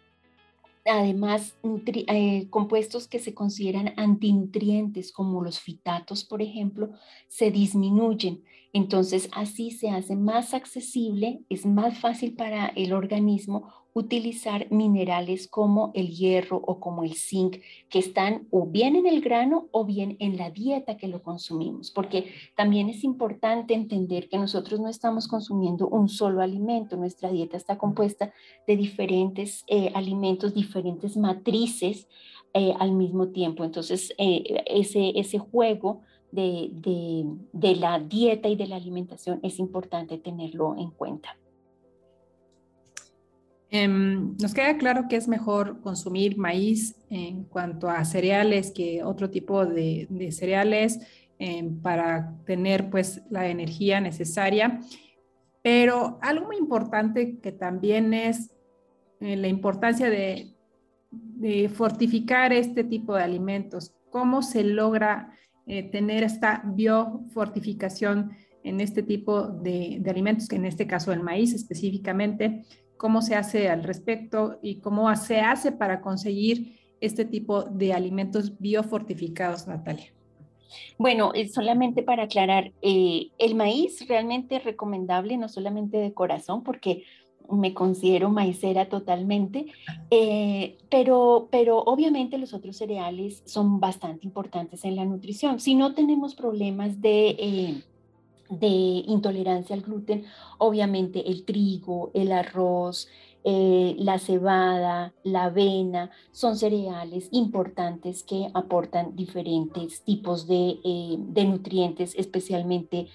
además, 0.87 1.57
eh, 1.63 2.47
compuestos 2.49 3.07
que 3.07 3.19
se 3.19 3.35
consideran 3.35 3.93
antinutrientes, 3.99 5.13
como 5.13 5.43
los 5.45 5.61
fitatos, 5.61 6.25
por 6.25 6.41
ejemplo, 6.41 6.91
se 7.29 7.51
disminuyen. 7.51 8.43
Entonces, 8.75 9.29
así 9.31 9.71
se 9.71 9.91
hace 9.91 10.17
más 10.17 10.53
accesible, 10.53 11.45
es 11.49 11.65
más 11.65 11.97
fácil 11.97 12.35
para 12.35 12.67
el 12.67 12.93
organismo 12.93 13.73
utilizar 13.93 14.67
minerales 14.73 15.47
como 15.47 15.93
el 15.95 16.09
hierro 16.09 16.61
o 16.67 16.81
como 16.81 17.05
el 17.05 17.15
zinc, 17.15 17.59
que 17.89 18.01
están 18.01 18.49
o 18.51 18.67
bien 18.67 18.97
en 18.97 19.07
el 19.07 19.21
grano 19.21 19.69
o 19.71 19.85
bien 19.85 20.17
en 20.19 20.37
la 20.37 20.51
dieta 20.51 20.97
que 20.97 21.07
lo 21.07 21.23
consumimos, 21.23 21.93
porque 21.93 22.33
también 22.57 22.89
es 22.89 23.05
importante 23.05 23.75
entender 23.75 24.29
que 24.29 24.39
nosotros 24.39 24.81
no 24.81 24.89
estamos 24.89 25.29
consumiendo 25.29 25.87
un 25.87 26.09
solo 26.09 26.43
alimento, 26.43 26.97
nuestra 26.97 27.31
dieta 27.31 27.57
está 27.57 27.79
compuesta 27.79 28.33
de 28.67 28.77
diferentes 28.77 29.63
eh, 29.69 29.93
alimentos, 29.95 30.53
diferentes 30.53 31.17
matrices 31.17 32.09
eh, 32.55 32.75
al 32.81 32.91
mismo 32.91 33.29
tiempo. 33.29 33.63
Entonces, 33.63 34.13
eh, 34.19 34.65
ese, 34.67 35.13
ese 35.15 35.39
juego 35.39 36.03
de, 36.35 37.27
de 37.53 37.77
la 37.77 37.99
dieta 37.99 38.49
y 38.49 38.57
de 38.57 38.67
la 38.67 38.77
alimentación 38.77 39.41
es 39.43 39.59
importante 39.59 40.19
tenerlo 40.19 40.77
en 40.77 40.91
cuenta. 40.91 41.37
Em, 43.77 44.37
nos 44.41 44.55
queda 44.55 44.77
claro 44.77 45.09
que 45.09 45.17
es 45.17 45.27
mejor 45.27 45.81
consumir 45.81 46.39
maíz 46.39 46.95
en 47.11 47.43
cuanto 47.43 47.89
a 47.89 48.05
cereales 48.05 48.71
que 48.71 49.03
otro 49.03 49.31
tipo 49.31 49.67
de, 49.67 50.07
cereales 50.31 51.01
em, 51.41 51.81
para 51.83 52.37
tener 52.47 52.89
pues 52.89 53.23
la 53.31 53.49
energía 53.49 54.01
necesaria. 54.01 54.79
Pero 55.61 56.21
algo 56.23 56.47
muy 56.47 56.57
importante 56.57 57.41
que 57.41 57.51
también 57.51 58.15
es 58.15 58.53
eh, 59.19 59.35
la 59.35 59.49
importancia 59.49 60.09
de, 60.09 60.53
fortificar 61.75 62.53
este 62.53 62.85
tipo 62.85 63.17
de 63.17 63.25
alimentos. 63.25 63.93
¿Cómo 64.11 64.43
se 64.43 64.63
logra 64.63 65.33
eh, 65.67 65.83
tener 65.91 66.23
esta 66.23 66.63
biofortificación 66.65 68.33
en 68.63 68.81
este 68.81 69.03
tipo 69.03 69.43
de, 69.43 70.03
alimentos, 70.09 70.49
que 70.49 70.57
en 70.57 70.65
este 70.65 70.87
caso 70.87 71.13
el 71.13 71.21
maíz 71.21 71.53
específicamente? 71.55 72.65
cómo 72.97 73.23
se 73.23 73.35
hace 73.35 73.69
al 73.69 73.83
respecto 73.83 74.59
y 74.63 74.81
cómo 74.81 75.15
se 75.17 75.41
hace 75.41 75.73
para 75.73 76.01
conseguir 76.01 76.79
este 77.01 77.25
tipo 77.25 77.65
de 77.65 77.93
alimentos 77.93 78.59
biofortificados, 78.59 79.67
Natalia. 79.67 80.13
Bueno, 80.99 81.33
solamente 81.53 82.03
para 82.03 82.25
aclarar, 82.25 82.73
eh, 82.83 83.29
el 83.39 83.55
maíz 83.55 84.09
realmente 84.09 84.57
es 84.57 84.65
recomendable, 84.65 85.37
no 85.37 85.49
solamente 85.49 85.99
de 85.99 86.15
corazón, 86.15 86.63
porque 86.63 87.05
me 87.51 87.75
considero 87.75 88.31
maicera 88.31 88.89
totalmente, 88.89 89.67
eh, 90.11 90.79
pero, 90.91 91.49
pero 91.51 91.79
obviamente 91.79 92.39
los 92.39 92.55
otros 92.55 92.77
cereales 92.77 93.43
son 93.45 93.81
bastante 93.81 94.27
importantes 94.27 94.85
en 94.85 94.97
la 94.97 95.05
nutrición. 95.05 95.61
Si 95.61 95.75
no 95.75 95.95
tenemos 95.95 96.35
problemas 96.35 97.01
de... 97.01 97.29
Eh, 97.39 97.83
de 98.51 98.67
intolerancia 98.67 99.75
al 99.75 99.81
gluten, 99.81 100.27
obviamente 100.59 101.31
el 101.31 101.47
trigo, 101.47 102.11
el 102.13 102.31
arroz, 102.31 103.09
eh, 103.43 103.97
la 103.99 104.19
cebada, 104.19 105.15
la 105.25 105.45
avena, 105.45 106.11
son 106.31 106.55
cereales 106.55 107.31
importantes 107.33 108.23
que 108.23 108.51
aportan 108.53 109.17
diferentes 109.17 110.03
tipos 110.03 110.47
de, 110.47 110.79
eh, 110.85 111.45
nutrientes, 111.47 112.15
especialmente, 112.17 113.09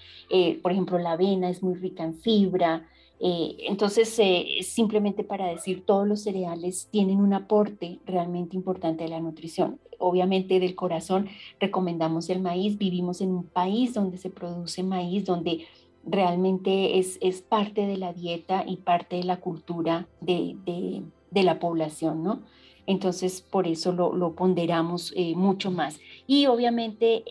por 0.60 0.72
ejemplo, 0.72 0.98
la 0.98 1.12
avena 1.12 1.48
es 1.48 1.62
muy 1.62 1.74
rica 1.74 2.02
en 2.02 2.16
fibra, 2.16 2.88
eh, 3.22 3.56
entonces, 3.68 4.18
eh, 4.18 4.60
simplemente 4.62 5.24
para 5.24 5.46
decir, 5.46 5.84
todos 5.84 6.08
los 6.08 6.22
cereales 6.22 6.88
tienen 6.90 7.20
un 7.20 7.34
aporte 7.34 8.00
realmente 8.06 8.56
importante 8.56 9.04
de 9.04 9.10
la 9.10 9.20
nutrición. 9.20 9.78
Obviamente 9.98 10.58
del 10.58 10.74
corazón 10.74 11.28
recomendamos 11.60 12.30
el 12.30 12.40
maíz, 12.40 12.78
vivimos 12.78 13.20
en 13.20 13.32
un 13.32 13.44
país 13.44 13.92
donde 13.92 14.16
se 14.16 14.30
produce 14.30 14.82
maíz, 14.82 15.26
donde 15.26 15.66
realmente 16.02 16.98
es, 16.98 17.18
es 17.20 17.42
parte 17.42 17.86
de 17.86 17.98
la 17.98 18.14
dieta 18.14 18.64
y 18.66 18.76
parte 18.76 19.16
de 19.16 19.24
la 19.24 19.38
cultura 19.38 20.08
de, 20.22 20.56
de, 20.64 21.42
la 21.42 21.58
población, 21.58 22.22
¿no? 22.22 22.40
Entonces, 22.86 23.42
por 23.42 23.66
eso 23.66 23.92
lo, 23.92 24.34
ponderamos 24.34 25.12
eh, 25.14 25.34
mucho 25.36 25.70
más. 25.70 26.00
Y 26.26 26.46
obviamente 26.46 27.22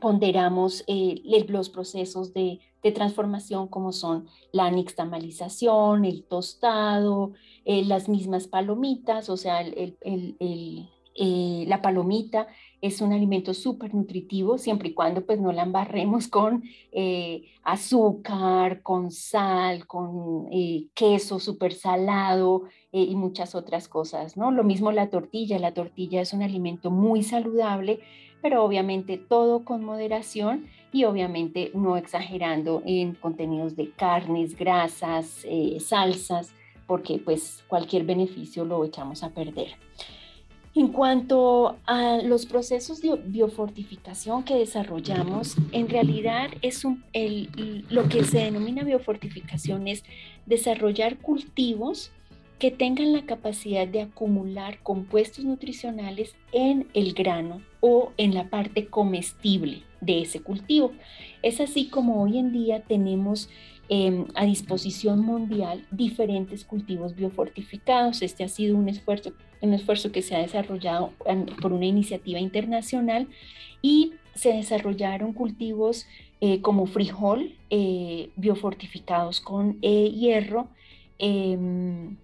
ponderamos 0.00 0.84
los 1.48 1.70
procesos 1.70 2.34
de 2.34 2.58
de 2.86 2.92
transformación 2.92 3.66
como 3.66 3.92
son 3.92 4.28
la 4.52 4.70
nixtamalización, 4.70 6.04
el 6.04 6.22
tostado, 6.22 7.32
eh, 7.64 7.84
las 7.84 8.08
mismas 8.08 8.46
palomitas, 8.46 9.28
o 9.28 9.36
sea, 9.36 9.60
eh, 9.62 10.86
la 11.66 11.82
palomita 11.82 12.46
es 12.80 13.00
un 13.00 13.12
alimento 13.12 13.54
súper 13.54 13.92
nutritivo 13.92 14.58
siempre 14.58 14.90
y 14.90 14.94
cuando 14.94 15.26
pues 15.26 15.40
no 15.40 15.50
la 15.50 15.64
embarremos 15.64 16.28
con 16.28 16.62
eh, 16.92 17.46
azúcar, 17.64 18.82
con 18.82 19.10
sal, 19.10 19.88
con 19.88 20.48
queso 20.94 21.40
súper 21.40 21.72
salado 21.72 22.62
y 22.92 23.16
muchas 23.16 23.56
otras 23.56 23.88
cosas, 23.88 24.36
¿no? 24.36 24.52
Lo 24.52 24.62
mismo 24.62 24.92
la 24.92 25.10
tortilla, 25.10 25.58
la 25.58 25.74
tortilla 25.74 26.20
es 26.20 26.32
un 26.32 26.42
alimento 26.42 26.90
muy 26.90 27.22
saludable 27.22 28.00
pero 28.42 28.62
obviamente 28.62 29.18
todo 29.18 29.64
con 29.64 29.84
moderación 29.84 30.66
y 30.96 31.04
obviamente 31.04 31.70
no 31.74 31.98
exagerando 31.98 32.82
en 32.86 33.12
contenidos 33.12 33.76
de 33.76 33.90
carnes, 33.90 34.56
grasas, 34.56 35.44
eh, 35.44 35.76
salsas, 35.78 36.54
porque 36.86 37.20
pues 37.22 37.62
cualquier 37.68 38.04
beneficio 38.04 38.64
lo 38.64 38.82
echamos 38.82 39.22
a 39.22 39.28
perder. 39.28 39.72
En 40.74 40.88
cuanto 40.88 41.76
a 41.84 42.22
los 42.22 42.46
procesos 42.46 43.02
de 43.02 43.14
biofortificación 43.26 44.42
que 44.42 44.54
desarrollamos, 44.54 45.56
en 45.72 45.90
realidad 45.90 46.48
es 46.62 46.82
lo 46.82 48.08
que 48.08 48.24
se 48.24 48.38
denomina 48.38 48.82
biofortificación 48.82 49.88
es 49.88 50.02
desarrollar 50.46 51.18
cultivos 51.18 52.10
que 52.58 52.70
tengan 52.70 53.12
la 53.12 53.26
capacidad 53.26 53.86
de 53.86 54.00
acumular 54.00 54.82
compuestos 54.82 55.44
nutricionales 55.44 56.34
en 56.52 56.88
el 56.94 57.12
grano 57.12 57.60
o 57.88 58.12
en 58.16 58.34
la 58.34 58.50
parte 58.50 58.86
comestible 58.86 59.84
de 60.00 60.22
ese 60.22 60.40
cultivo. 60.40 60.92
Es 61.42 61.60
así 61.60 61.88
como 61.88 62.20
hoy 62.20 62.36
en 62.36 62.50
día 62.52 62.82
tenemos 62.82 63.48
em, 63.88 64.24
a 64.34 64.44
disposición 64.44 65.20
mundial 65.20 65.86
diferentes 65.92 66.64
cultivos 66.64 67.14
biofortificados. 67.14 68.22
Este 68.22 68.42
ha 68.42 68.48
sido 68.48 68.76
un 68.76 68.88
esfuerzo, 68.88 69.34
un 69.60 69.72
esfuerzo 69.72 70.10
que 70.10 70.22
se 70.22 70.34
ha 70.34 70.40
desarrollado 70.40 71.12
por 71.62 71.72
una 71.72 71.86
iniciativa 71.86 72.40
internacional 72.40 73.28
y 73.82 74.14
se 74.34 74.52
desarrollaron 74.52 75.32
cultivos 75.32 76.08
eh, 76.40 76.60
como 76.62 76.86
frijol 76.86 77.54
eh, 77.70 78.30
biofortificados 78.34 79.40
con 79.40 79.78
eh, 79.80 80.10
hierro, 80.10 80.66
em, 81.20 82.16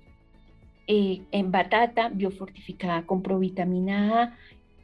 eh, 0.88 1.22
en 1.30 1.52
batata 1.52 2.08
biofortificada 2.08 3.06
con 3.06 3.22
provitamina 3.22 4.22
A, 4.22 4.36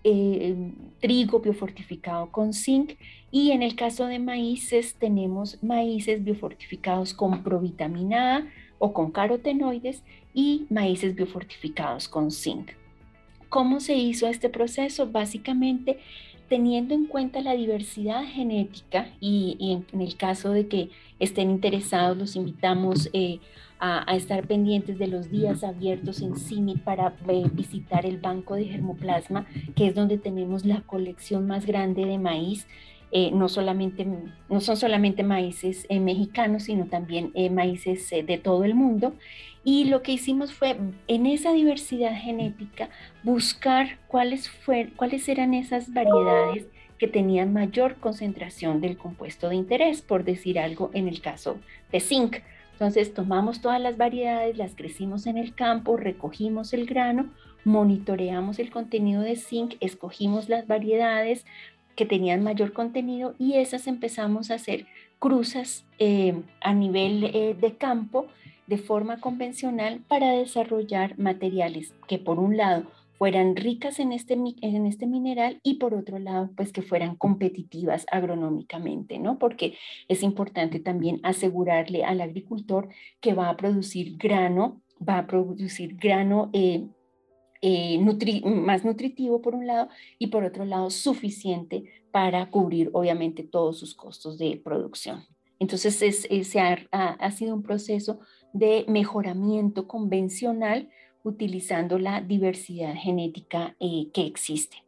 eh, 0.05 0.73
trigo 1.01 1.41
biofortificado 1.41 2.31
con 2.31 2.53
zinc 2.53 2.93
y 3.31 3.51
en 3.51 3.63
el 3.63 3.77
caso 3.77 4.07
de 4.07 4.19
maíces 4.19 4.95
tenemos 4.95 5.63
maíces 5.63 6.25
biofortificados 6.25 7.15
con 7.15 7.43
provitamina 7.43 8.37
A 8.37 8.47
o 8.79 8.93
con 8.93 9.11
carotenoides 9.11 10.03
y 10.35 10.67
maíces 10.71 11.15
biofortificados 11.15 12.09
con 12.09 12.31
zinc. 12.31 12.71
¿Cómo 13.49 13.81
se 13.81 13.95
hizo 13.95 14.29
este 14.29 14.49
proceso? 14.49 15.11
Básicamente 15.11 15.99
teniendo 16.49 16.95
en 16.95 17.07
cuenta 17.07 17.41
la 17.41 17.55
diversidad 17.55 18.25
genética 18.25 19.09
y, 19.21 19.85
en, 19.93 20.01
el 20.01 20.17
caso 20.17 20.51
de 20.53 20.67
que 20.67 20.91
estén 21.19 21.51
interesados, 21.51 22.17
los 22.17 22.37
invitamos 22.37 23.11
eh, 23.13 23.39
a, 23.79 24.17
estar 24.17 24.47
pendientes 24.47 24.99
de 24.99 25.07
los 25.07 25.31
días 25.31 25.63
abiertos 25.63 26.21
en 26.23 26.37
CIMI 26.37 26.77
para 26.77 27.15
eh, 27.29 27.45
visitar 27.53 28.07
el 28.07 28.19
banco 28.19 28.55
de 28.55 28.65
germoplasma, 28.65 29.47
que 29.77 29.87
es 29.87 29.95
donde 29.95 30.19
tenemos 30.19 30.65
la 30.65 30.81
colección 30.83 31.47
más 31.47 31.67
grande 31.67 32.05
de 32.05 32.19
maíz. 32.19 32.67
Eh, 33.11 33.31
no, 33.33 33.49
solamente, 33.49 34.07
no 34.51 34.61
son 34.61 34.77
solamente 34.77 35.23
maíces 35.23 35.87
mexicanos, 35.91 36.65
sino 36.65 36.87
también 36.87 37.33
maíces 37.53 38.11
de 38.11 38.39
todo 38.39 38.65
el 38.65 38.75
mundo. 38.75 39.15
Y 39.71 39.85
lo 39.85 40.01
que 40.01 40.13
hicimos 40.13 40.55
fue, 40.55 40.79
en 41.09 41.27
esa 41.27 41.53
diversidad 41.53 42.17
genética, 42.19 42.89
buscar 43.23 43.99
cuáles, 44.09 44.49
fue, 44.49 44.89
cuáles 44.97 45.29
eran 45.29 45.53
esas 45.53 45.93
variedades 45.93 46.69
que 46.97 47.07
tenían 47.07 47.53
mayor 47.53 47.97
concentración 47.97 48.81
del 48.81 48.97
compuesto 48.97 49.51
de 49.51 49.57
interés, 49.57 50.01
por 50.01 50.25
decir 50.25 50.59
algo 50.59 50.91
en 50.95 51.07
el 51.07 51.21
caso 51.21 51.59
de 51.93 52.01
zinc. 52.01 52.37
Entonces 52.73 53.13
tomamos 53.13 53.61
todas 53.61 53.79
las 53.79 53.99
variedades, 53.99 54.57
las 54.57 54.75
crecimos 54.75 55.27
en 55.27 55.37
el 55.37 55.55
campo, 55.55 55.99
recogimos 55.99 56.73
el 56.73 56.87
grano, 56.87 57.29
monitoreamos 57.65 58.59
el 58.61 58.71
contenido 58.71 59.21
de 59.21 59.37
zinc, 59.37 59.75
escogimos 59.81 60.49
las 60.49 60.67
variedades 60.67 61.45
que 61.95 62.07
tenían 62.07 62.43
mayor 62.43 62.73
contenido 62.73 63.35
y 63.39 63.59
esas 63.59 63.87
empezamos 63.87 64.51
a 64.51 64.55
hacer 64.55 64.87
cruzas 65.19 65.85
eh, 65.99 66.41
a 66.63 66.73
nivel 66.73 67.25
eh, 67.25 67.55
de 67.61 67.77
campo 67.77 68.29
de 68.69 68.79
forma 68.79 69.19
convencional 69.19 70.01
para 70.07 70.33
desarrollar 70.33 71.19
materiales 71.19 71.95
que 72.07 72.19
por 72.19 72.39
un 72.39 72.57
lado 72.57 72.85
fueran 73.19 73.57
ricas 73.57 73.99
en 73.99 74.13
este, 74.13 74.35
en 74.35 74.87
este 74.87 75.07
mineral 75.07 75.59
y 75.65 75.75
por 75.75 75.95
otro 75.95 76.19
lado, 76.21 76.51
pues 76.57 76.73
que 76.73 76.83
fueran 76.83 77.17
competitivas 77.17 78.07
agronómicamente, 78.13 79.19
¿no? 79.19 79.39
Porque 79.39 79.77
es 80.07 80.23
importante 80.23 80.79
también 80.79 81.19
asegurarle 81.25 82.05
al 82.05 82.21
agricultor 82.21 82.89
que 83.21 83.35
va 83.35 83.49
a 83.49 83.57
producir 83.57 84.17
grano, 84.19 84.81
va 85.07 85.19
a 85.19 85.27
producir 85.27 85.97
grano 85.97 86.51
eh, 86.53 86.87
eh, 87.61 87.99
más 88.45 88.85
nutritivo 88.85 89.43
por 89.43 89.57
un 89.57 89.67
lado 89.67 89.89
y 90.19 90.29
por 90.29 90.45
otro 90.45 90.65
lado 90.65 90.91
suficiente 90.91 91.85
para 92.13 92.51
cubrir 92.51 92.91
obviamente 92.93 93.43
todos 93.43 93.79
sus 93.79 93.97
costos 93.97 94.39
de 94.39 94.61
producción. 94.63 95.25
Entonces 95.59 96.03
es, 96.03 96.57
ha, 96.57 97.11
ha 97.11 97.31
sido 97.33 97.53
un 97.53 97.65
proceso 97.65 98.21
de 98.53 98.85
mejoramiento 98.89 99.87
convencional 99.87 100.89
utilizando 101.23 101.99
la 101.99 102.21
diversidad 102.21 102.95
genética 102.95 103.77
eh, 103.81 104.09
que 104.13 104.27
existe. 104.27 104.79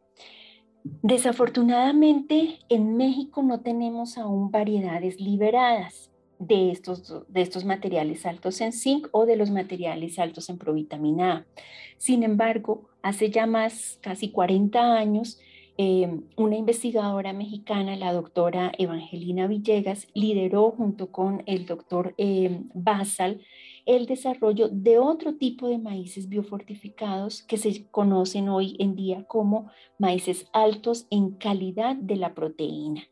Desafortunadamente, 1.02 2.60
en 2.68 2.96
México 2.96 3.42
no 3.42 3.60
tenemos 3.60 4.16
aún 4.16 4.50
variedades 4.50 5.20
liberadas 5.20 6.10
de 6.38 6.70
estos, 6.70 7.22
de 7.28 7.42
estos 7.42 7.66
materiales 7.66 8.24
altos 8.24 8.62
en 8.62 8.72
zinc 8.72 9.08
o 9.12 9.26
de 9.26 9.36
los 9.36 9.50
materiales 9.50 10.18
altos 10.18 10.48
en 10.48 10.56
provitamina 10.56 11.32
A. 11.32 11.46
Sin 11.98 12.22
embargo, 12.22 12.88
hace 13.02 13.30
ya 13.30 13.46
más, 13.46 13.98
casi 14.00 14.30
40 14.30 14.96
años, 14.96 15.38
eh, 15.82 16.20
una 16.36 16.56
investigadora 16.56 17.32
mexicana, 17.32 17.96
la 17.96 18.12
doctora 18.12 18.70
Evangelina 18.76 19.46
Villegas, 19.46 20.08
lideró 20.12 20.72
junto 20.72 21.10
con 21.10 21.42
el 21.46 21.64
doctor 21.64 22.14
eh, 22.18 22.64
Basal 22.74 23.40
el 23.86 24.04
desarrollo 24.04 24.68
de 24.68 24.98
otro 24.98 25.36
tipo 25.36 25.70
de 25.70 25.78
maíces 25.78 26.28
biofortificados 26.28 27.42
que 27.44 27.56
se 27.56 27.86
conocen 27.86 28.50
hoy 28.50 28.76
en 28.78 28.94
día 28.94 29.24
como 29.26 29.70
maíces 29.96 30.48
altos 30.52 31.06
en 31.08 31.30
calidad 31.30 31.96
de 31.96 32.16
la 32.16 32.34
proteína. 32.34 33.04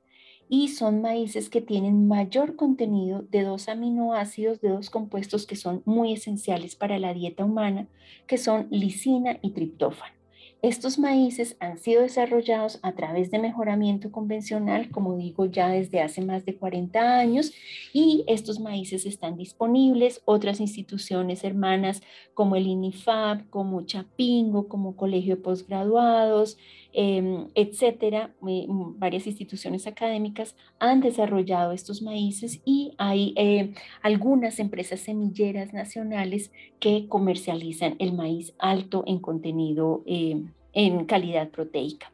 Y 0.50 0.68
son 0.68 1.00
maíces 1.00 1.48
que 1.48 1.62
tienen 1.62 2.06
mayor 2.06 2.54
contenido 2.54 3.22
de 3.22 3.44
dos 3.44 3.70
aminoácidos, 3.70 4.60
de 4.60 4.68
dos 4.68 4.90
compuestos 4.90 5.46
que 5.46 5.56
son 5.56 5.80
muy 5.86 6.12
esenciales 6.12 6.76
para 6.76 6.98
la 6.98 7.14
dieta 7.14 7.46
humana, 7.46 7.88
que 8.26 8.36
son 8.36 8.68
lisina 8.70 9.38
y 9.40 9.52
triptófano. 9.52 10.17
Estos 10.60 10.98
maíces 10.98 11.56
han 11.60 11.78
sido 11.78 12.02
desarrollados 12.02 12.80
a 12.82 12.92
través 12.92 13.30
de 13.30 13.38
mejoramiento 13.38 14.10
convencional, 14.10 14.90
como 14.90 15.16
digo, 15.16 15.46
ya 15.46 15.68
desde 15.68 16.00
hace 16.00 16.20
más 16.20 16.44
de 16.44 16.56
40 16.56 17.18
años, 17.18 17.52
y 17.92 18.24
estos 18.26 18.58
maíces 18.58 19.06
están 19.06 19.36
disponibles. 19.36 20.20
Otras 20.24 20.58
instituciones 20.58 21.44
hermanas 21.44 22.02
como 22.34 22.56
el 22.56 22.66
INIFAB, 22.66 23.48
como 23.50 23.86
Chapingo, 23.86 24.66
como 24.66 24.96
Colegio 24.96 25.36
de 25.36 25.42
Postgraduados, 25.42 26.58
em, 26.92 27.48
etcétera, 27.54 28.34
eh, 28.48 28.66
varias 28.68 29.26
instituciones 29.26 29.86
académicas 29.86 30.56
han 30.78 31.00
desarrollado 31.00 31.72
estos 31.72 32.02
maíces 32.02 32.60
y 32.64 32.94
hay 32.98 33.34
eh, 33.36 33.74
algunas 34.02 34.58
empresas 34.58 35.00
semilleras 35.00 35.72
nacionales 35.72 36.50
que 36.80 37.06
comercializan 37.08 37.96
el 37.98 38.12
maíz 38.12 38.54
alto 38.58 39.04
en 39.06 39.18
contenido 39.18 40.02
em, 40.06 40.52
en 40.72 41.04
calidad 41.04 41.50
proteica. 41.50 42.12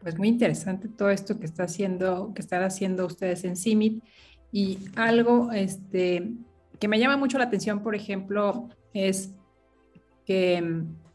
Pues 0.00 0.16
muy 0.16 0.28
interesante 0.28 0.88
todo 0.88 1.10
esto 1.10 1.40
que 1.40 1.46
está 1.46 1.64
haciendo, 1.64 2.32
que 2.32 2.40
están 2.40 2.62
haciendo 2.62 3.06
ustedes 3.06 3.44
en 3.44 3.56
CIMIT 3.56 4.02
y 4.52 4.78
algo 4.94 5.50
este, 5.50 6.32
que 6.78 6.88
me 6.88 6.98
llama 6.98 7.16
mucho 7.16 7.38
la 7.38 7.44
atención, 7.44 7.82
por 7.82 7.94
ejemplo, 7.94 8.68
es 8.94 9.34
que 10.24 10.62
mm, 10.62 11.05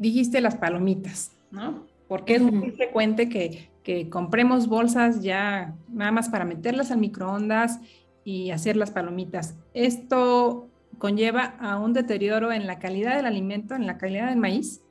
dijiste 0.00 0.40
las 0.40 0.56
palomitas, 0.56 1.36
¿no? 1.52 1.86
Porque 2.08 2.34
es 2.34 2.42
muy 2.42 2.72
frecuente 2.72 3.28
que, 3.28 3.70
que 3.84 4.10
compremos 4.10 4.66
bolsas 4.66 5.22
ya 5.22 5.76
nada 5.88 6.10
más 6.10 6.28
para 6.28 6.44
meterlas 6.44 6.90
al 6.90 6.98
microondas 6.98 7.78
y 8.24 8.50
hacer 8.50 8.76
las 8.76 8.90
palomitas. 8.90 9.56
Esto 9.74 10.70
conlleva 10.98 11.56
a 11.60 11.78
un 11.78 11.92
deterioro 11.92 12.52
en 12.52 12.66
la 12.66 12.78
calidad 12.78 13.16
del 13.16 13.26
alimento, 13.26 13.74
en 13.74 13.86
la 13.86 13.98
calidad 13.98 14.28
del 14.28 14.38
maíz? 14.38 14.82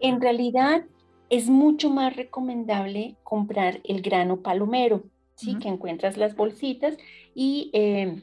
En 0.00 0.20
realidad 0.20 0.84
es 1.30 1.48
mucho 1.48 1.90
más 1.90 2.16
recomendable 2.16 3.16
comprar 3.22 3.80
el 3.84 4.02
grano 4.02 4.40
palomero, 4.40 5.04
¿sí? 5.36 5.56
que 5.58 5.68
encuentras 5.68 6.16
las 6.16 6.36
bolsitas 6.36 6.96
y 7.34 7.70
em, 7.72 8.22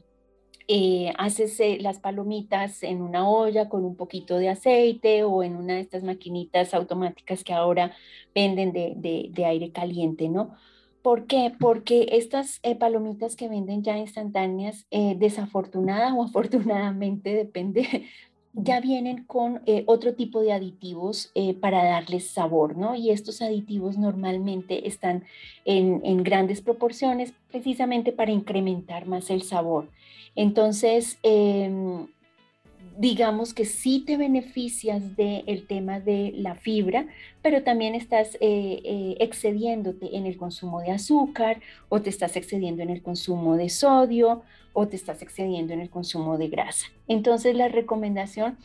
eh, 0.71 1.11
haces 1.17 1.59
eh, 1.61 1.79
las 1.81 1.97
palomitas 1.97 2.83
en 2.83 3.01
una 3.01 3.27
olla 3.27 3.69
con 3.69 3.83
un 3.83 3.95
poquito 3.95 4.37
de 4.37 4.49
aceite 4.49 5.23
o 5.23 5.41
en 5.41 5.55
una 5.55 5.73
de 5.73 5.79
estas 5.79 6.03
maquinitas 6.03 6.75
automáticas 6.75 7.43
que 7.43 7.53
ahora 7.53 7.91
venden 8.35 8.71
de, 8.71 8.93
de 9.31 9.45
aire 9.45 9.71
caliente, 9.71 10.29
¿no? 10.29 10.55
¿Por 11.01 11.25
qué? 11.25 11.51
Porque 11.59 12.09
estas 12.11 12.59
eh, 12.61 12.75
palomitas 12.75 13.35
que 13.35 13.49
venden 13.49 13.81
ya 13.81 13.97
instantáneas, 13.97 14.85
eh, 14.91 15.15
desafortunada 15.17 16.13
o 16.13 16.23
afortunadamente, 16.25 17.33
depende 17.33 18.05
ya 18.53 18.81
vienen 18.81 19.25
con 19.25 19.61
otro 19.85 20.15
tipo 20.15 20.41
de 20.41 20.51
aditivos 20.51 21.31
para 21.61 21.83
darles 21.83 22.29
sabor, 22.29 22.75
¿no? 22.75 22.95
Y 22.95 23.11
estos 23.11 23.43
aditivos 23.43 23.97
normalmente 23.97 24.87
están 24.87 25.23
en, 25.65 26.01
en, 26.03 26.23
grandes 26.23 26.59
proporciones 26.59 27.31
precisamente 27.51 28.11
para 28.11 28.31
incrementar 28.31 29.05
más 29.05 29.29
el 29.29 29.43
sabor. 29.43 29.87
Entonces, 30.39 31.19
em, 31.21 32.07
digamos 32.97 33.53
que 33.53 33.65
sí 33.65 34.05
te 34.07 34.15
beneficias 34.15 35.17
del 35.17 35.67
tema 35.67 35.99
de 35.99 36.31
la 36.33 36.55
fibra, 36.55 37.07
pero 37.41 37.61
también 37.61 37.93
estás 37.93 38.35
eh, 38.35 38.79
eh, 38.85 39.17
excediéndote 39.19 40.15
en 40.15 40.25
el 40.25 40.37
consumo 40.37 40.79
de 40.79 40.91
azúcar 40.91 41.59
o 41.89 42.01
te 42.01 42.09
estás 42.09 42.37
excediendo 42.37 42.81
en 42.81 42.89
el 42.89 43.01
consumo 43.01 43.57
de 43.57 43.67
sodio 43.67 44.43
o 44.71 44.87
te 44.87 44.95
estás 44.95 45.21
excediendo 45.21 45.73
en 45.73 45.81
el 45.81 45.89
consumo 45.89 46.37
de 46.37 46.47
grasa. 46.47 46.87
Entonces 47.09 47.53
la 47.53 47.67
recomendación, 47.67 48.57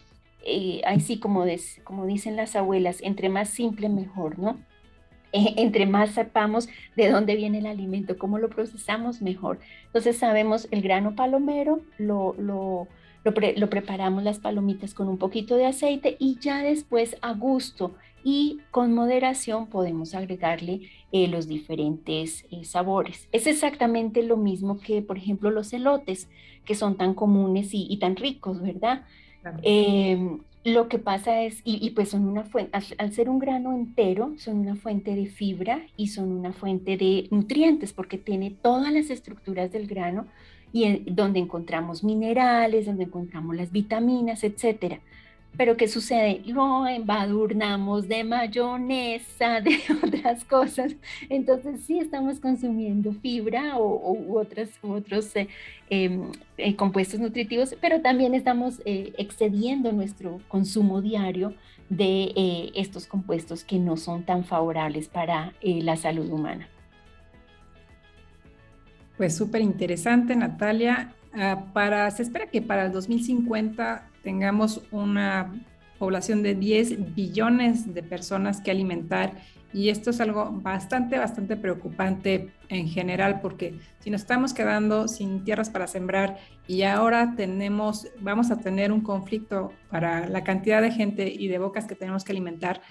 eh, 0.46 0.80
así 0.86 1.18
como, 1.18 1.44
como 1.82 2.06
dicen 2.06 2.36
las 2.36 2.54
abuelas, 2.54 2.98
entre 3.02 3.28
más 3.30 3.48
simple 3.48 3.88
mejor, 3.88 4.38
¿no? 4.38 4.60
Entre 5.34 5.86
más 5.86 6.10
sepamos 6.10 6.68
de 6.96 7.10
dónde 7.10 7.36
viene 7.36 7.58
el 7.58 7.66
alimento, 7.66 8.16
cómo 8.16 8.38
lo 8.38 8.48
procesamos, 8.48 9.20
mejor. 9.20 9.58
Entonces 9.86 10.16
sabemos 10.16 10.68
el 10.70 10.80
grano 10.82 11.14
palomero, 11.14 11.80
lo, 11.98 12.34
lo 12.38 12.88
lo, 13.24 13.70
preparamos 13.70 14.22
las 14.22 14.38
palomitas 14.38 14.92
con 14.94 15.08
un 15.08 15.18
poquito 15.18 15.56
de 15.56 15.66
aceite 15.66 16.16
y 16.18 16.38
ya 16.38 16.62
después 16.62 17.16
a 17.22 17.32
gusto 17.32 17.94
y 18.22 18.60
con 18.70 18.94
moderación 18.94 19.66
podemos 19.66 20.14
agregarle 20.14 20.82
eh, 21.12 21.28
los 21.28 21.46
diferentes 21.46 22.44
eh, 22.50 22.64
sabores. 22.64 23.28
Es 23.32 23.46
exactamente 23.46 24.22
lo 24.22 24.36
mismo 24.36 24.78
que, 24.78 25.02
por 25.02 25.18
ejemplo, 25.18 25.50
los 25.50 25.72
elotes, 25.72 26.28
que 26.64 26.74
son 26.74 26.96
tan 26.96 27.14
comunes 27.14 27.68
y, 27.72 27.96
tan 27.98 28.16
ricos, 28.16 28.62
¿verdad? 28.62 29.04
Em, 29.62 30.40
lo 30.64 30.88
que 30.88 30.98
pasa 30.98 31.42
es, 31.42 31.60
y, 31.64 31.90
pues 31.90 32.08
son 32.08 32.26
una 32.26 32.44
fuente, 32.44 32.78
al, 32.98 33.12
ser 33.12 33.28
un 33.28 33.38
grano 33.38 33.74
entero, 33.74 34.32
son 34.38 34.58
una 34.58 34.76
fuente 34.76 35.14
de 35.14 35.26
fibra 35.26 35.82
y 35.96 36.08
son 36.08 36.32
una 36.32 36.52
fuente 36.52 36.96
de 36.96 37.28
nutrientes 37.30 37.92
porque 37.92 38.16
tiene 38.16 38.50
todas 38.50 38.92
las 38.92 39.10
estructuras 39.10 39.70
del 39.70 39.86
grano, 39.86 40.26
y 40.72 41.04
donde 41.08 41.38
encontramos 41.38 42.02
minerales, 42.02 42.86
donde 42.86 43.04
encontramos 43.04 43.54
las 43.54 43.70
vitaminas, 43.70 44.42
etcétera. 44.42 44.98
Pero 45.56 45.76
¿qué 45.76 45.86
sucede? 45.86 46.42
Lo 46.46 46.86
embadurnamos 46.86 48.08
de 48.08 48.24
mayonesa, 48.24 49.60
de 49.62 49.78
otras 50.02 50.44
cosas. 50.44 50.94
Entonces 51.28 51.82
sí 51.82 51.98
estamos 51.98 52.40
consumiendo 52.40 53.12
fibra 53.12 53.76
o, 53.78 54.12
u 54.12 54.38
otras, 54.38 54.70
otros 54.82 55.34
eh, 55.36 55.48
em, 55.90 56.32
eh, 56.56 56.74
compuestos 56.74 57.20
nutritivos, 57.20 57.76
pero 57.80 58.00
también 58.00 58.34
estamos 58.34 58.80
eh, 58.84 59.12
excediendo 59.16 59.92
nuestro 59.92 60.40
consumo 60.48 61.00
diario 61.00 61.54
de 61.88 62.72
estos 62.74 63.06
compuestos 63.06 63.62
que 63.62 63.78
no 63.78 63.96
son 63.96 64.24
tan 64.24 64.44
favorables 64.44 65.08
para 65.08 65.52
la 65.62 65.96
salud 65.96 66.30
humana. 66.30 66.66
Pues 69.18 69.36
súper 69.36 69.60
interesante, 69.60 70.34
Natalia. 70.34 71.14
Ah, 71.34 71.66
para, 71.72 72.10
se 72.10 72.22
espera 72.22 72.46
que 72.46 72.62
para 72.62 72.86
el 72.86 72.92
2050 72.92 74.08
tengamos 74.24 74.80
una 74.90 75.52
población 75.98 76.42
de 76.42 76.54
10 76.54 77.14
billones 77.14 77.94
de 77.94 78.02
personas 78.02 78.60
que 78.60 78.70
alimentar. 78.70 79.34
Y 79.72 79.88
esto 79.88 80.10
es 80.10 80.20
algo 80.20 80.50
bastante, 80.52 81.18
bastante 81.18 81.56
preocupante 81.56 82.52
en 82.68 82.88
general 82.88 83.40
porque 83.40 83.78
si 84.00 84.10
nos 84.10 84.20
estamos 84.20 84.54
quedando 84.54 85.08
sin 85.08 85.44
tierras 85.44 85.68
para 85.68 85.88
sembrar 85.88 86.38
y 86.68 86.82
ahora 86.82 87.34
tenemos, 87.36 88.06
vamos 88.20 88.50
a 88.50 88.58
tener 88.58 88.92
un 88.92 89.00
conflicto 89.00 89.72
para 89.90 90.28
la 90.28 90.44
cantidad 90.44 90.80
de 90.80 90.92
gente 90.92 91.28
y 91.28 91.48
de 91.48 91.58
bocas 91.58 91.86
que 91.86 91.96
tenemos 91.96 92.22
que 92.22 92.32
alimentar, 92.32 92.82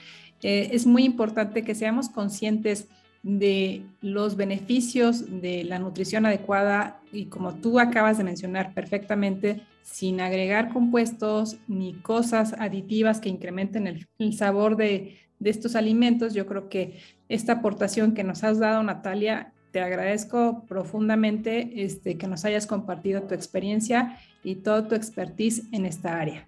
eh, 0.42 0.70
es 0.74 0.86
muy 0.86 1.06
importante 1.06 1.64
que 1.64 1.74
seamos 1.74 2.10
conscientes 2.10 2.90
de 3.24 3.84
los 4.02 4.36
beneficios 4.36 5.42
de 5.42 5.64
la 5.64 5.80
nutrición 5.80 6.26
adecuada 6.26 7.00
y 7.12 7.26
como 7.26 7.56
tú 7.56 7.80
acabas 7.80 8.18
de 8.18 8.26
mencionar 8.26 8.74
perfectamente, 8.74 9.62
sin 9.82 10.20
agregar 10.22 10.70
compuestos 10.70 11.58
ni 11.68 11.94
cosas 11.94 12.54
aditivas 12.60 13.20
que 13.20 13.30
incrementen 13.30 13.88
el, 13.88 14.34
sabor 14.34 14.76
de, 14.76 15.18
estos 15.44 15.76
alimentos, 15.76 16.34
yo 16.34 16.46
creo 16.46 16.70
que 16.70 17.00
esta 17.28 17.54
aportación 17.54 18.14
que 18.14 18.24
nos 18.24 18.44
has 18.44 18.60
dado, 18.60 18.82
Natalia, 18.84 19.54
te 19.72 19.82
agradezco 19.82 20.64
profundamente 20.68 21.84
este, 21.84 22.18
que 22.18 22.28
nos 22.28 22.46
hayas 22.46 22.68
compartido 22.68 23.24
tu 23.24 23.34
experiencia 23.34 24.20
y 24.44 24.56
todo 24.56 24.86
tu 24.86 24.96
expertise 24.96 25.64
en 25.72 25.86
esta 25.86 26.20
área. 26.20 26.48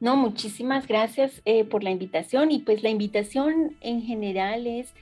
No, 0.00 0.16
muchísimas 0.16 0.86
gracias 0.86 1.42
eh, 1.44 1.64
por 1.64 1.82
la 1.82 1.90
invitación 1.90 2.50
y 2.50 2.60
pues 2.60 2.82
la 2.82 2.88
invitación 2.88 3.76
en 3.80 4.02
general 4.02 4.66
es 4.66 4.94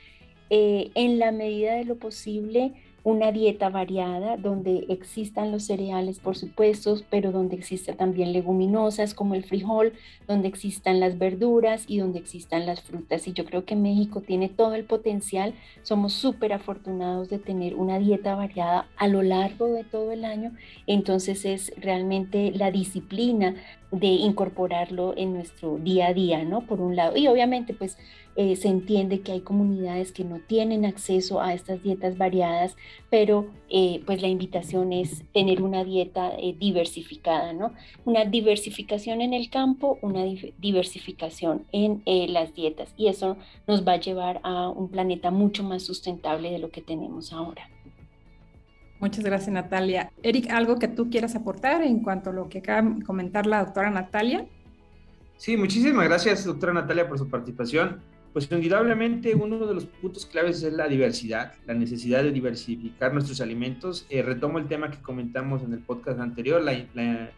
eh, 0.50 0.90
en 0.94 1.18
la 1.18 1.32
medida 1.32 1.74
de 1.74 1.84
lo 1.84 1.96
posible 1.96 2.72
una 3.06 3.30
dieta 3.30 3.68
variada 3.68 4.36
donde 4.36 4.86
existan 4.88 5.52
los 5.52 5.62
cereales, 5.62 6.18
por 6.18 6.36
supuesto, 6.36 6.98
pero 7.08 7.30
donde 7.30 7.54
existan 7.54 7.96
también 7.96 8.32
leguminosas 8.32 9.14
como 9.14 9.36
el 9.36 9.44
frijol, 9.44 9.92
donde 10.26 10.48
existan 10.48 10.98
las 10.98 11.16
verduras 11.16 11.84
y 11.86 11.98
donde 11.98 12.18
existan 12.18 12.66
las 12.66 12.82
frutas. 12.82 13.28
Y 13.28 13.32
yo 13.32 13.44
creo 13.44 13.64
que 13.64 13.76
México 13.76 14.22
tiene 14.22 14.48
todo 14.48 14.74
el 14.74 14.82
potencial. 14.82 15.54
Somos 15.84 16.14
súper 16.14 16.52
afortunados 16.52 17.28
de 17.28 17.38
tener 17.38 17.76
una 17.76 18.00
dieta 18.00 18.34
variada 18.34 18.88
a 18.96 19.06
lo 19.06 19.22
largo 19.22 19.68
de 19.68 19.84
todo 19.84 20.10
el 20.10 20.24
año. 20.24 20.50
Entonces 20.88 21.44
es 21.44 21.72
realmente 21.76 22.50
la 22.56 22.72
disciplina 22.72 23.54
de 23.92 24.08
incorporarlo 24.08 25.14
en 25.16 25.32
nuestro 25.32 25.78
día 25.78 26.08
a 26.08 26.12
día, 26.12 26.44
¿no? 26.44 26.62
Por 26.62 26.80
un 26.80 26.96
lado. 26.96 27.16
Y 27.16 27.28
obviamente, 27.28 27.72
pues 27.72 27.96
eh, 28.36 28.54
se 28.56 28.68
entiende 28.68 29.20
que 29.20 29.32
hay 29.32 29.40
comunidades 29.40 30.12
que 30.12 30.22
no 30.22 30.40
tienen 30.40 30.84
acceso 30.84 31.40
a 31.40 31.54
estas 31.54 31.82
dietas 31.82 32.18
variadas, 32.18 32.76
pero 33.10 33.46
eh, 33.70 34.02
pues 34.04 34.20
la 34.20 34.28
invitación 34.28 34.92
es 34.92 35.24
tener 35.32 35.62
una 35.62 35.84
dieta 35.84 36.32
eh, 36.38 36.54
diversificada, 36.58 37.54
¿no? 37.54 37.72
Una 38.04 38.26
diversificación 38.26 39.22
en 39.22 39.32
el 39.32 39.48
campo, 39.48 39.98
una 40.02 40.22
diversificación 40.58 41.64
en 41.72 42.02
las 42.32 42.54
dietas 42.54 42.92
y 42.96 43.08
eso 43.08 43.38
nos 43.66 43.86
va 43.86 43.92
a 43.92 44.00
llevar 44.00 44.40
a 44.42 44.68
un 44.68 44.90
planeta 44.90 45.30
mucho 45.30 45.64
más 45.64 45.82
sustentable 45.82 46.50
de 46.50 46.58
lo 46.58 46.70
que 46.70 46.82
tenemos 46.82 47.32
ahora. 47.32 47.70
Muchas 49.00 49.24
gracias, 49.24 49.50
Natalia. 49.50 50.10
Eric, 50.22 50.50
¿algo 50.50 50.78
que 50.78 50.88
tú 50.88 51.10
quieras 51.10 51.34
aportar 51.36 51.82
en 51.82 52.00
cuanto 52.00 52.30
a 52.30 52.32
lo 52.32 52.48
que 52.48 52.58
acaba 52.58 52.88
de 52.88 53.04
comentar 53.04 53.46
la 53.46 53.64
doctora 53.64 53.90
Natalia? 53.90 54.46
Sí, 55.36 55.56
muchísimas 55.56 56.06
gracias, 56.06 56.44
doctora 56.44 56.72
Natalia, 56.72 57.06
por 57.08 57.18
su 57.18 57.28
participación. 57.28 58.00
Pues 58.36 58.52
indudablemente 58.52 59.34
uno 59.34 59.66
de 59.66 59.72
los 59.72 59.86
puntos 59.86 60.26
claves 60.26 60.62
es 60.62 60.70
la 60.74 60.88
diversidad, 60.88 61.54
la 61.64 61.72
necesidad 61.72 62.22
de 62.22 62.32
diversificar 62.32 63.14
nuestros 63.14 63.40
alimentos. 63.40 64.04
Eh, 64.10 64.20
retomo 64.20 64.58
el 64.58 64.68
tema 64.68 64.90
que 64.90 65.00
comentamos 65.00 65.62
en 65.62 65.72
el 65.72 65.78
podcast 65.78 66.20
anterior, 66.20 66.62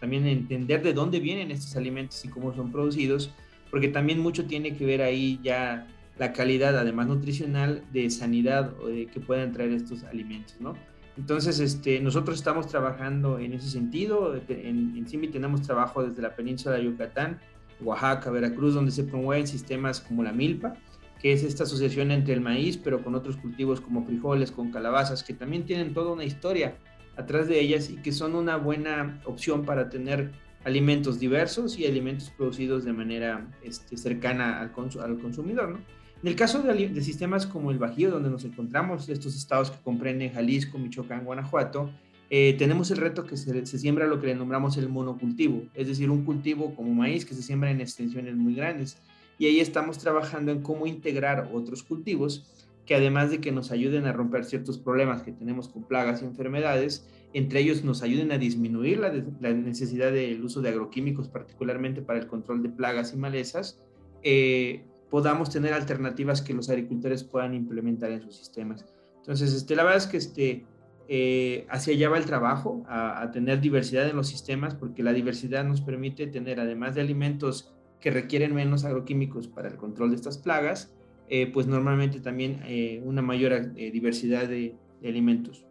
también 0.01 0.27
entender 0.27 0.83
de 0.83 0.93
dónde 0.93 1.21
vienen 1.21 1.53
estos 1.53 1.77
alimentos 1.77 2.25
y 2.25 2.29
cómo 2.29 2.53
son 2.53 2.73
producidos, 2.73 3.33
porque 3.71 3.87
también 3.87 4.19
mucho 4.19 4.47
tiene 4.47 4.77
que 4.77 4.87
ver 4.87 5.01
ahí 5.01 5.39
ya 5.41 5.87
la 6.19 6.33
calidad, 6.33 6.77
además 6.77 7.07
nutricional, 7.07 7.85
de 7.93 8.11
sanidad 8.11 8.75
que 9.13 9.21
puedan 9.21 9.53
traer 9.53 9.71
estos 9.75 10.03
alimentos, 10.03 10.57
¿no? 10.59 10.75
Entonces, 11.17 11.61
este, 11.61 12.01
nosotros 12.01 12.39
estamos 12.39 12.67
trabajando 12.67 13.39
en 13.39 13.53
ese 13.53 13.71
sentido. 13.71 14.35
En, 14.49 14.97
en 14.97 15.07
CIMI 15.07 15.29
tenemos 15.29 15.63
trabajo 15.63 16.03
desde 16.03 16.21
la 16.23 16.35
península 16.35 16.75
de 16.75 16.87
Yucatán, 16.87 17.39
Oaxaca, 17.81 18.31
Veracruz, 18.31 18.75
donde 18.75 18.91
se 18.91 19.05
promueven 19.05 19.47
sistemas 19.47 20.01
como 20.01 20.25
la 20.25 20.33
milpa, 20.33 20.75
que 21.21 21.33
es 21.33 21.43
esta 21.43 21.65
asociación 21.65 22.11
entre 22.11 22.35
el 22.35 22.41
maíz, 22.41 22.77
pero 22.77 23.03
con 23.03 23.15
otros 23.15 23.37
cultivos 23.37 23.81
como 23.81 24.05
frijoles, 24.05 24.53
con 24.53 24.71
calabazas, 24.71 25.23
que 25.23 25.35
también 25.35 25.65
tienen 25.65 25.93
toda 25.93 26.13
una 26.13 26.25
historia 26.25 26.77
atrás 27.17 27.49
de 27.49 27.61
ellas 27.61 27.91
y 27.91 27.97
que 27.97 28.13
son 28.13 28.35
una 28.37 28.57
buena 28.57 29.21
opción 29.25 29.65
para 29.65 29.91
tener 29.91 30.31
alimentos 30.65 31.19
diversos 31.19 31.79
y 31.79 31.87
alimentos 31.87 32.31
producidos 32.31 32.85
de 32.85 32.93
manera 32.93 33.49
este, 33.63 33.97
cercana 33.97 34.61
al, 34.61 34.73
consumidor. 34.73 35.71
¿no? 35.71 35.79
En 36.23 36.29
el 36.29 36.37
caso 36.37 36.63
de, 36.63 37.03
sistemas 37.03 37.47
como 37.47 37.71
el 37.71 37.79
Bajío, 37.79 38.11
donde 38.11 38.31
nos 38.31 38.45
encontramos, 38.45 39.09
estos 39.09 39.35
estados 39.35 39.71
que 39.71 39.83
comprenden 39.83 40.33
Jalisco, 40.33 40.79
Michoacán, 40.79 41.25
Guanajuato, 41.25 41.91
eh, 42.31 42.55
tenemos 42.59 42.91
el 42.91 42.99
reto 42.99 43.25
que 43.25 43.37
se, 43.37 43.67
se, 43.67 43.79
siembra 43.79 44.07
lo 44.07 44.21
que 44.21 44.27
le 44.27 44.35
nombramos 44.35 44.77
el 44.77 44.89
monocultivo, 44.91 45.63
es 45.73 45.89
decir, 45.89 46.11
un 46.11 46.25
cultivo 46.25 46.75
como 46.75 46.93
maíz 46.93 47.25
que 47.25 47.35
se 47.35 47.43
siembra 47.43 47.71
en 47.71 47.81
extensiones 47.81 48.37
muy 48.37 48.55
grandes 48.55 48.99
y 49.39 49.47
ahí 49.47 49.61
estamos 49.61 49.99
trabajando 49.99 50.53
en 50.53 50.63
cómo 50.63 50.87
integrar 50.87 51.51
otros 51.53 51.83
cultivos 51.83 52.67
que 52.85 52.95
además 52.95 53.31
de 53.31 53.41
que 53.41 53.53
nos 53.53 53.71
ayuden 53.71 54.07
a 54.07 54.13
romper 54.13 54.45
ciertos 54.45 54.79
problemas 54.79 55.23
que 55.23 55.31
tenemos 55.31 55.69
con 55.69 55.83
plagas 55.83 56.23
y 56.23 56.25
enfermedades, 56.25 57.07
entre 57.35 57.61
ellos 57.61 57.85
nos 57.85 58.03
ayuden 58.03 58.33
a 58.33 58.39
disminuir 58.39 58.99
la, 58.99 59.53
necesidad 59.53 60.11
del 60.11 60.43
uso 60.43 60.63
de 60.63 60.71
agroquímicos, 60.71 61.29
particularmente 61.29 62.01
para 62.01 62.19
el 62.19 62.27
control 62.27 62.63
de 62.63 62.71
plagas 62.71 63.13
y 63.13 63.19
malezas, 63.19 63.79
eh, 64.23 64.85
podamos 65.11 65.51
tener 65.51 65.75
alternativas 65.75 66.41
que 66.41 66.55
los 66.55 66.71
agricultores 66.71 67.25
puedan 67.25 67.55
implementar 67.55 68.11
en 68.11 68.23
sus 68.23 68.37
sistemas. 68.37 68.87
Entonces, 69.19 69.53
este, 69.53 69.77
la 69.77 69.85
verdad 69.85 69.99
es 69.99 70.07
que 70.07 70.17
este, 70.17 70.65
eh, 71.09 71.67
hacia 71.69 71.93
allá 71.93 72.09
va 72.09 72.17
el 72.17 72.25
trabajo, 72.25 72.85
a, 72.89 73.31
tener 73.33 73.61
diversidad 73.61 74.09
en 74.09 74.17
los 74.17 74.29
sistemas, 74.29 74.75
porque 74.75 75.03
la 75.03 75.13
diversidad 75.13 75.63
nos 75.65 75.83
permite 75.83 76.27
tener, 76.27 76.59
además 76.59 76.95
de 76.95 77.03
alimentos 77.03 77.75
que 78.01 78.11
requieren 78.11 78.55
menos 78.55 78.85
agroquímicos 78.85 79.49
para 79.49 79.69
el 79.69 79.77
control 79.77 80.11
de 80.11 80.17
estas 80.17 80.39
plagas, 80.39 80.93
eh, 81.29 81.51
pues 81.53 81.67
normalmente 81.67 82.21
también 82.21 82.61
eh, 82.65 83.03
una 83.05 83.23
mayor 83.23 83.73
diversidad 83.75 84.49
de, 84.49 84.75
de 85.01 85.09
alimentos. 85.09 85.65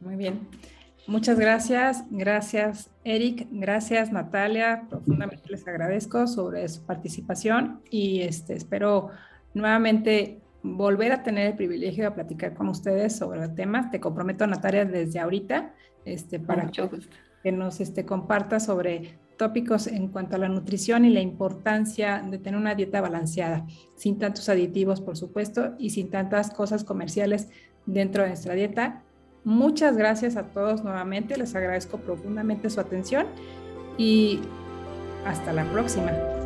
Muy 0.00 0.16
bien. 0.16 0.48
Muchas 1.06 1.38
gracias, 1.38 2.04
gracias 2.10 2.90
Eric, 3.04 3.46
gracias 3.50 4.10
Natalia, 4.10 4.86
profundamente 4.88 5.50
les 5.50 5.68
agradezco 5.68 6.26
sobre 6.26 6.66
su 6.66 6.82
participación 6.86 7.82
y 7.90 8.22
este, 8.22 8.54
espero 8.54 9.10
nuevamente 9.52 10.40
volver 10.62 11.12
a 11.12 11.22
tener 11.22 11.48
el 11.48 11.56
privilegio 11.56 12.04
de 12.04 12.10
platicar 12.12 12.54
con 12.54 12.68
ustedes 12.68 13.14
sobre 13.14 13.42
el 13.42 13.54
tema. 13.54 13.90
Te 13.90 14.00
comprometo 14.00 14.46
Natalia 14.46 14.86
desde 14.86 15.20
ahorita 15.20 15.74
este, 16.06 16.40
para 16.40 16.70
que 16.70 17.52
nos 17.52 17.80
este, 17.80 18.06
comparta 18.06 18.58
sobre 18.58 19.18
tópicos 19.36 19.86
en 19.86 20.08
cuanto 20.08 20.36
a 20.36 20.38
la 20.38 20.48
nutrición 20.48 21.04
y 21.04 21.10
la 21.10 21.20
importancia 21.20 22.22
de 22.22 22.38
tener 22.38 22.58
una 22.58 22.74
dieta 22.74 23.00
balanceada, 23.00 23.66
sin 23.96 24.18
tantos 24.18 24.48
aditivos, 24.48 25.00
por 25.00 25.16
supuesto, 25.16 25.74
y 25.78 25.90
sin 25.90 26.10
tantas 26.10 26.50
cosas 26.50 26.84
comerciales 26.84 27.48
dentro 27.86 28.22
de 28.22 28.30
nuestra 28.30 28.54
dieta 28.54 29.04
Muchas 29.44 29.98
gracias 29.98 30.36
a 30.36 30.44
todos 30.44 30.82
nuevamente, 30.82 31.36
les 31.36 31.54
agradezco 31.54 31.98
profundamente 31.98 32.70
su 32.70 32.80
atención 32.80 33.26
y 33.98 34.40
hasta 35.26 35.52
la 35.52 35.70
próxima. 35.70 36.43